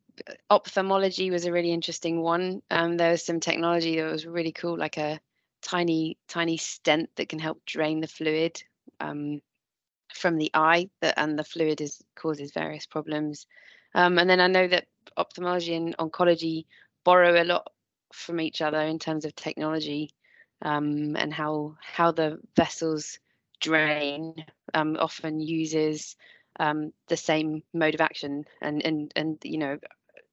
ophthalmology 0.49 1.31
was 1.31 1.45
a 1.45 1.51
really 1.51 1.71
interesting 1.71 2.21
one. 2.21 2.61
Um, 2.69 2.97
there 2.97 3.11
was 3.11 3.25
some 3.25 3.39
technology 3.39 3.97
that 3.97 4.11
was 4.11 4.25
really 4.25 4.51
cool, 4.51 4.77
like 4.77 4.97
a 4.97 5.19
tiny, 5.61 6.17
tiny 6.27 6.57
stent 6.57 7.09
that 7.15 7.29
can 7.29 7.39
help 7.39 7.63
drain 7.65 8.01
the 8.01 8.07
fluid 8.07 8.61
um, 8.99 9.41
from 10.13 10.37
the 10.37 10.51
eye, 10.53 10.89
that, 11.01 11.17
and 11.17 11.37
the 11.37 11.43
fluid 11.43 11.81
is 11.81 12.03
causes 12.15 12.51
various 12.51 12.85
problems. 12.85 13.47
Um, 13.93 14.17
and 14.17 14.29
then 14.29 14.39
I 14.39 14.47
know 14.47 14.67
that 14.67 14.87
ophthalmology 15.17 15.75
and 15.75 15.97
oncology 15.97 16.65
borrow 17.03 17.41
a 17.41 17.45
lot 17.45 17.71
from 18.13 18.39
each 18.39 18.61
other 18.61 18.81
in 18.81 18.99
terms 18.99 19.25
of 19.25 19.35
technology 19.35 20.11
um, 20.61 21.15
and 21.15 21.33
how 21.33 21.75
how 21.81 22.11
the 22.11 22.39
vessels 22.55 23.19
drain 23.61 24.45
um, 24.73 24.97
often 24.99 25.39
uses 25.39 26.15
um, 26.59 26.91
the 27.07 27.17
same 27.17 27.63
mode 27.73 27.95
of 27.95 28.01
action 28.01 28.45
and 28.61 28.85
and 28.85 29.11
and 29.15 29.37
you 29.43 29.57
know 29.57 29.77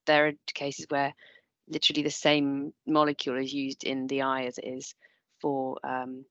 there 0.06 0.28
are 0.28 0.32
cases 0.54 0.86
where 0.88 1.14
literally 1.68 2.02
the 2.02 2.10
same 2.10 2.72
molecule 2.86 3.36
is 3.36 3.52
used 3.52 3.84
in 3.84 4.06
the 4.06 4.22
eye 4.22 4.44
as 4.44 4.58
it 4.58 4.66
is 4.66 4.94
for 5.40 5.78
um, 5.84 6.24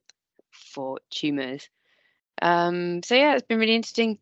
for 0.51 0.99
tumors. 1.09 1.69
Um, 2.41 3.01
so 3.03 3.15
yeah 3.15 3.33
it's 3.33 3.47
been 3.47 3.59
really 3.59 3.75
interesting. 3.75 4.19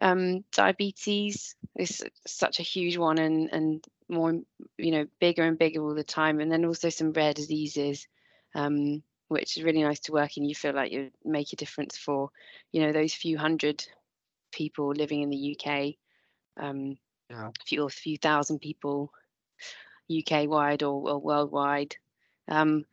Um, 0.00 0.44
diabetes 0.52 1.54
is 1.76 2.02
such 2.26 2.58
a 2.58 2.64
huge 2.64 2.96
one 2.96 3.18
and 3.18 3.52
and 3.52 3.84
more 4.08 4.32
you 4.78 4.90
know 4.90 5.06
bigger 5.20 5.42
and 5.42 5.58
bigger 5.58 5.82
all 5.82 5.94
the 5.94 6.04
time. 6.04 6.40
And 6.40 6.50
then 6.50 6.64
also 6.64 6.88
some 6.88 7.12
rare 7.12 7.34
diseases. 7.34 8.06
Um, 8.54 9.02
which 9.34 9.56
is 9.56 9.62
really 9.62 9.82
nice 9.82 10.00
to 10.00 10.12
work 10.12 10.36
in. 10.36 10.44
You 10.44 10.54
feel 10.54 10.74
like 10.74 10.92
you 10.92 11.10
make 11.24 11.52
a 11.52 11.56
difference 11.56 11.96
for, 11.96 12.30
you 12.72 12.82
know, 12.82 12.92
those 12.92 13.12
few 13.12 13.36
hundred 13.36 13.84
people 14.52 14.88
living 14.88 15.22
in 15.22 15.30
the 15.30 15.56
UK, 15.58 15.94
um, 16.56 16.96
yeah. 17.28 17.48
a 17.48 17.64
few 17.66 17.84
a 17.84 17.88
few 17.88 18.16
thousand 18.16 18.60
people, 18.60 19.12
UK 20.10 20.48
wide 20.48 20.82
or, 20.82 21.10
or 21.10 21.18
worldwide. 21.18 21.96
Um, 22.48 22.84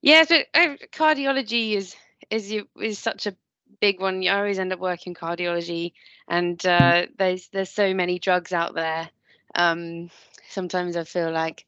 yeah, 0.00 0.24
so 0.24 0.36
uh, 0.54 0.76
cardiology 0.92 1.74
is 1.74 1.94
is 2.30 2.54
is 2.80 2.98
such 2.98 3.26
a 3.26 3.36
big 3.80 4.00
one. 4.00 4.22
You 4.22 4.30
always 4.32 4.58
end 4.58 4.72
up 4.72 4.78
working 4.78 5.14
cardiology, 5.14 5.92
and 6.28 6.64
uh, 6.66 7.06
there's 7.18 7.48
there's 7.48 7.70
so 7.70 7.94
many 7.94 8.18
drugs 8.18 8.52
out 8.52 8.74
there. 8.74 9.10
Um, 9.54 10.10
sometimes 10.48 10.96
I 10.96 11.04
feel 11.04 11.30
like, 11.30 11.66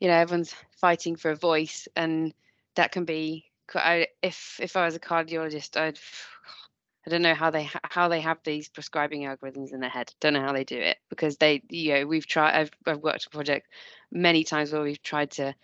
you 0.00 0.08
know, 0.08 0.14
everyone's 0.14 0.54
fighting 0.76 1.16
for 1.16 1.30
a 1.30 1.36
voice, 1.36 1.88
and 1.96 2.34
that 2.74 2.92
can 2.92 3.04
be 3.04 3.51
I, 3.80 4.08
if 4.22 4.58
if 4.60 4.76
I 4.76 4.84
was 4.84 4.94
a 4.94 5.00
cardiologist, 5.00 5.80
I'd 5.80 5.98
I 7.06 7.10
don't 7.10 7.22
know 7.22 7.34
how 7.34 7.50
they 7.50 7.68
how 7.82 8.08
they 8.08 8.20
have 8.20 8.38
these 8.44 8.68
prescribing 8.68 9.22
algorithms 9.22 9.72
in 9.72 9.80
their 9.80 9.90
head. 9.90 10.12
Don't 10.20 10.34
know 10.34 10.40
how 10.40 10.52
they 10.52 10.64
do 10.64 10.78
it 10.78 10.98
because 11.08 11.36
they 11.36 11.62
you 11.68 11.94
know 11.94 12.06
we've 12.06 12.26
tried 12.26 12.54
I've 12.54 12.70
I've 12.86 13.02
worked 13.02 13.26
a 13.26 13.30
project 13.30 13.68
many 14.10 14.44
times 14.44 14.72
where 14.72 14.82
we've 14.82 15.02
tried 15.02 15.32
to 15.32 15.54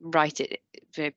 write 0.00 0.40
it 0.40 0.60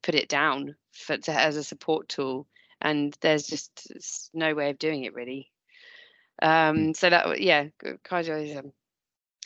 put 0.01 0.15
it 0.15 0.29
down 0.29 0.75
for 0.93 1.17
to, 1.17 1.31
as 1.31 1.57
a 1.57 1.63
support 1.63 2.09
tool 2.09 2.47
and 2.81 3.15
there's 3.21 3.45
just 3.45 4.31
no 4.33 4.55
way 4.55 4.71
of 4.71 4.79
doing 4.79 5.03
it 5.03 5.13
really. 5.13 5.51
Um 6.41 6.93
so 6.95 7.09
that 7.09 7.39
yeah 7.39 7.67
cardiologism 8.03 8.71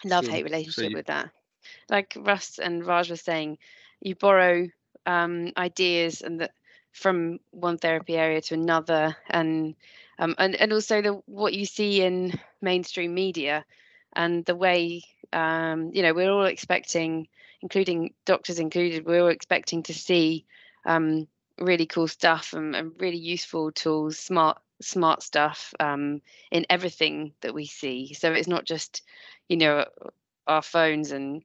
love 0.06 0.28
hate 0.28 0.44
relationship 0.44 0.74
so 0.74 0.90
you, 0.90 0.96
with 0.96 1.08
that. 1.08 1.30
Like 1.90 2.16
Russ 2.20 2.60
and 2.60 2.86
Raj 2.86 3.10
were 3.10 3.16
saying, 3.16 3.58
you 4.00 4.16
borrow 4.16 4.68
um, 5.06 5.52
ideas 5.58 6.22
and 6.22 6.42
that 6.42 6.52
from 6.92 7.40
one 7.52 7.78
therapy 7.78 8.18
area 8.18 8.42
to 8.42 8.54
another 8.54 9.16
and 9.30 9.76
um, 10.20 10.36
and, 10.38 10.56
and 10.56 10.72
also 10.74 11.02
the 11.02 11.14
what 11.26 11.54
you 11.54 11.66
see 11.66 12.02
in 12.02 12.40
mainstream 12.62 13.14
media 13.14 13.66
and 14.14 14.46
the 14.46 14.56
way 14.56 15.04
um, 15.34 15.92
you 15.94 16.02
know 16.02 16.14
we're 16.14 16.32
all 16.32 16.46
expecting 16.46 17.28
including 17.62 18.14
doctors 18.26 18.60
included 18.60 19.06
we're 19.06 19.22
all 19.22 19.30
expecting 19.30 19.84
to 19.84 19.94
see 19.94 20.46
um, 20.86 21.28
really 21.60 21.86
cool 21.86 22.08
stuff 22.08 22.54
and, 22.54 22.76
and, 22.76 22.92
really 23.00 23.18
useful 23.18 23.72
tools 23.72 24.18
smart 24.18 24.60
smart 24.82 25.22
stuff 25.24 25.74
um, 25.80 26.22
in 26.50 26.66
everything 26.70 27.34
that 27.42 27.54
we 27.54 27.66
see. 27.66 28.14
So 28.14 28.32
it's 28.32 28.48
not 28.48 28.66
just 28.66 29.04
you 29.48 29.58
know 29.58 29.86
our 30.48 30.62
phones 30.62 31.12
and 31.12 31.44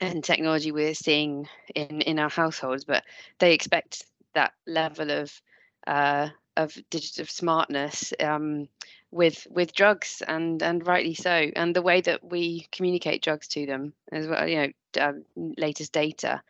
and 0.00 0.24
technology 0.24 0.72
we're 0.72 0.94
seeing 0.94 1.48
in 1.74 2.00
in 2.02 2.18
our 2.18 2.30
households 2.30 2.84
but 2.84 3.04
they 3.38 3.52
expect 3.52 4.06
that 4.34 4.52
level 4.66 5.10
of 5.10 5.40
uh, 5.86 6.28
of 6.56 6.76
digital 6.90 7.26
smartness 7.26 8.12
um, 8.20 8.68
with 9.10 9.46
with 9.50 9.74
drugs 9.74 10.22
and 10.26 10.62
and 10.62 10.86
rightly 10.86 11.14
so 11.14 11.50
and 11.56 11.74
the 11.74 11.82
way 11.82 12.00
that 12.00 12.22
we 12.24 12.66
communicate 12.72 13.22
drugs 13.22 13.48
to 13.48 13.66
them 13.66 13.92
as 14.12 14.28
well 14.28 14.46
you 14.46 14.56
know 14.56 15.02
um, 15.02 15.24
latest 15.56 15.92
data 15.92 16.42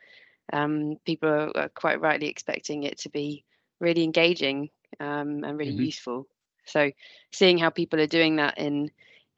um, 0.52 0.96
people 1.04 1.28
are, 1.28 1.56
are, 1.56 1.68
quite 1.68 2.00
rightly 2.00 2.26
expecting 2.26 2.82
it 2.82 2.98
to 2.98 3.08
be 3.08 3.44
really 3.78 4.02
engaging 4.02 4.68
um, 4.98 5.44
and 5.44 5.58
really 5.58 5.72
mm-hmm. 5.72 5.82
useful 5.82 6.26
so 6.64 6.90
seeing 7.32 7.56
how 7.56 7.70
people 7.70 8.00
are 8.00 8.06
doing 8.06 8.36
that 8.36 8.58
in 8.58 8.90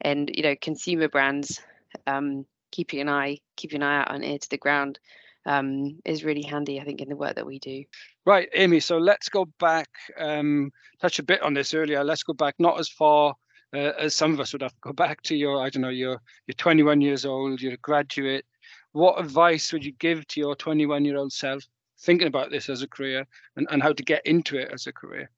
in 0.03 0.27
you 0.33 0.43
know 0.43 0.55
consumer 0.59 1.07
brands 1.07 1.61
um, 2.07 2.45
keeping 2.71 2.99
an 2.99 3.09
eye 3.09 3.37
keeping 3.55 3.81
an 3.81 3.87
eye 3.87 4.01
out 4.01 4.13
and 4.13 4.25
ear 4.25 4.37
to 4.37 4.49
the 4.49 4.57
ground 4.57 4.99
um, 5.45 5.99
is 6.05 6.23
really 6.23 6.41
handy, 6.41 6.79
I 6.79 6.83
think, 6.83 7.01
in 7.01 7.09
the 7.09 7.15
work 7.15 7.35
that 7.35 7.45
we 7.45 7.59
do. 7.59 7.83
Right, 8.25 8.49
Amy. 8.53 8.79
So 8.79 8.97
let's 8.97 9.29
go 9.29 9.45
back, 9.59 9.89
um, 10.17 10.71
touch 11.01 11.19
a 11.19 11.23
bit 11.23 11.41
on 11.41 11.53
this 11.53 11.73
earlier. 11.73 12.03
Let's 12.03 12.23
go 12.23 12.33
back 12.33 12.55
not 12.59 12.79
as 12.79 12.89
far 12.89 13.35
uh, 13.73 13.91
as 13.97 14.15
some 14.15 14.33
of 14.33 14.39
us 14.39 14.53
would 14.53 14.61
have 14.61 14.73
to 14.73 14.79
go 14.81 14.93
back 14.93 15.21
to 15.23 15.35
your, 15.35 15.61
I 15.61 15.69
don't 15.69 15.81
know, 15.81 15.89
you're, 15.89 16.21
you're 16.47 16.55
21 16.55 17.01
years 17.01 17.25
old, 17.25 17.61
you're 17.61 17.73
a 17.73 17.77
graduate. 17.77 18.45
What 18.91 19.19
advice 19.19 19.73
would 19.73 19.83
you 19.83 19.93
give 19.93 20.25
to 20.27 20.39
your 20.39 20.55
21 20.55 21.03
year 21.05 21.17
old 21.17 21.33
self 21.33 21.63
thinking 21.99 22.27
about 22.27 22.51
this 22.51 22.69
as 22.69 22.81
a 22.81 22.87
career 22.87 23.25
and, 23.55 23.67
and 23.71 23.81
how 23.81 23.93
to 23.93 24.03
get 24.03 24.25
into 24.25 24.57
it 24.57 24.69
as 24.71 24.87
a 24.87 24.93
career? 24.93 25.29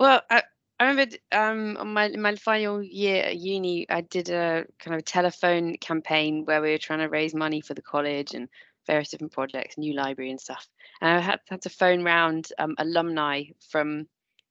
Well, 0.00 0.22
I, 0.30 0.42
I 0.80 0.88
remember 0.88 1.16
um, 1.30 1.76
on 1.76 1.92
my 1.92 2.08
my 2.08 2.34
final 2.34 2.82
year 2.82 3.22
at 3.22 3.36
uni, 3.36 3.86
I 3.88 4.00
did 4.00 4.28
a 4.28 4.64
kind 4.78 4.96
of 4.96 5.04
telephone 5.04 5.76
campaign 5.76 6.44
where 6.46 6.60
we 6.60 6.70
were 6.70 6.78
trying 6.78 6.98
to 6.98 7.08
raise 7.08 7.34
money 7.34 7.60
for 7.60 7.74
the 7.74 7.82
college 7.82 8.34
and 8.34 8.48
various 8.86 9.10
different 9.10 9.32
projects, 9.32 9.78
new 9.78 9.94
library 9.94 10.30
and 10.30 10.40
stuff. 10.40 10.68
And 11.00 11.18
I 11.18 11.20
had, 11.20 11.40
had 11.48 11.62
to 11.62 11.70
phone 11.70 12.02
round 12.04 12.48
um, 12.58 12.74
alumni 12.78 13.44
from, 13.70 14.06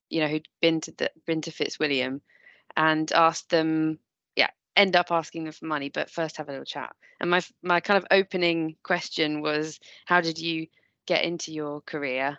you 0.10 0.22
know, 0.22 0.28
who'd 0.28 0.48
been 0.62 0.82
to 0.82 0.92
the 0.92 1.12
been 1.26 1.42
to 1.42 1.52
Fitzwilliam, 1.52 2.22
and 2.76 3.12
asked 3.12 3.50
them, 3.50 4.00
yeah, 4.36 4.50
end 4.76 4.96
up 4.96 5.12
asking 5.12 5.46
them 5.46 5.54
for 5.54 5.66
money, 5.66 5.90
but 5.90 6.10
first 6.10 6.38
have 6.38 6.50
a 6.50 6.52
little 6.52 6.66
chat. 6.66 6.96
And 7.20 7.30
my 7.30 7.42
my 7.62 7.80
kind 7.80 7.98
of 7.98 8.08
opening 8.12 8.76
question 8.84 9.42
was, 9.42 9.80
how 10.06 10.22
did 10.22 10.40
you 10.40 10.68
get 11.06 11.24
into 11.24 11.52
your 11.52 11.82
career? 11.82 12.38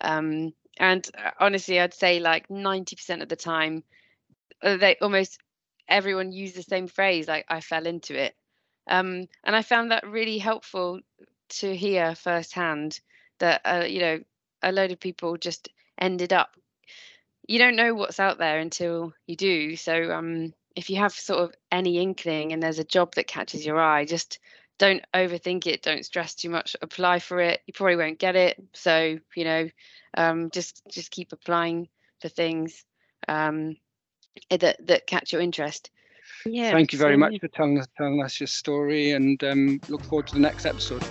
Um, 0.00 0.52
and 0.78 1.08
uh, 1.16 1.30
honestly, 1.40 1.80
I'd 1.80 1.94
say 1.94 2.20
like 2.20 2.48
90% 2.48 3.22
of 3.22 3.28
the 3.28 3.36
time, 3.36 3.82
uh, 4.62 4.76
they 4.76 4.96
almost 5.00 5.38
everyone 5.88 6.32
used 6.32 6.56
the 6.56 6.62
same 6.62 6.86
phrase, 6.86 7.26
like 7.26 7.46
I 7.48 7.60
fell 7.60 7.86
into 7.86 8.14
it. 8.20 8.34
Um, 8.88 9.28
and 9.44 9.54
I 9.56 9.62
found 9.62 9.90
that 9.90 10.06
really 10.06 10.38
helpful 10.38 11.00
to 11.48 11.76
hear 11.76 12.14
firsthand 12.14 13.00
that 13.38 13.60
uh, 13.64 13.84
you 13.86 14.00
know 14.00 14.20
a 14.62 14.72
load 14.72 14.90
of 14.90 15.00
people 15.00 15.36
just 15.36 15.68
ended 15.98 16.32
up 16.32 16.56
you 17.46 17.58
don't 17.58 17.76
know 17.76 17.94
what's 17.94 18.20
out 18.20 18.38
there 18.38 18.58
until 18.58 19.12
you 19.26 19.36
do. 19.36 19.76
So 19.76 20.12
um 20.12 20.52
if 20.76 20.90
you 20.90 20.96
have 20.96 21.12
sort 21.12 21.40
of 21.40 21.54
any 21.72 21.98
inkling 21.98 22.52
and 22.52 22.62
there's 22.62 22.78
a 22.78 22.84
job 22.84 23.14
that 23.16 23.26
catches 23.26 23.66
your 23.66 23.80
eye 23.80 24.04
just 24.04 24.38
don't 24.78 25.02
overthink 25.12 25.66
it 25.66 25.82
don't 25.82 26.04
stress 26.04 26.34
too 26.34 26.50
much 26.50 26.76
apply 26.82 27.18
for 27.18 27.40
it. 27.40 27.60
You 27.66 27.72
probably 27.72 27.96
won't 27.96 28.18
get 28.18 28.36
it. 28.36 28.62
So 28.74 29.18
you 29.34 29.44
know 29.44 29.68
um 30.16 30.50
just 30.50 30.82
just 30.90 31.10
keep 31.10 31.32
applying 31.32 31.88
for 32.20 32.28
things 32.28 32.84
um 33.28 33.76
that 34.50 34.76
that 34.86 35.06
catch 35.06 35.32
your 35.32 35.42
interest 35.42 35.90
yeah 36.44 36.70
Thank 36.70 36.92
you 36.92 36.98
very 36.98 37.16
much 37.16 37.38
for 37.40 37.48
telling 37.48 37.78
us 37.78 37.86
telling 37.96 38.22
us 38.22 38.40
your 38.40 38.46
story 38.46 39.12
and 39.12 39.42
um, 39.44 39.80
look 39.88 40.04
forward 40.04 40.26
to 40.28 40.34
the 40.34 40.40
next 40.40 40.66
episode. 40.66 41.04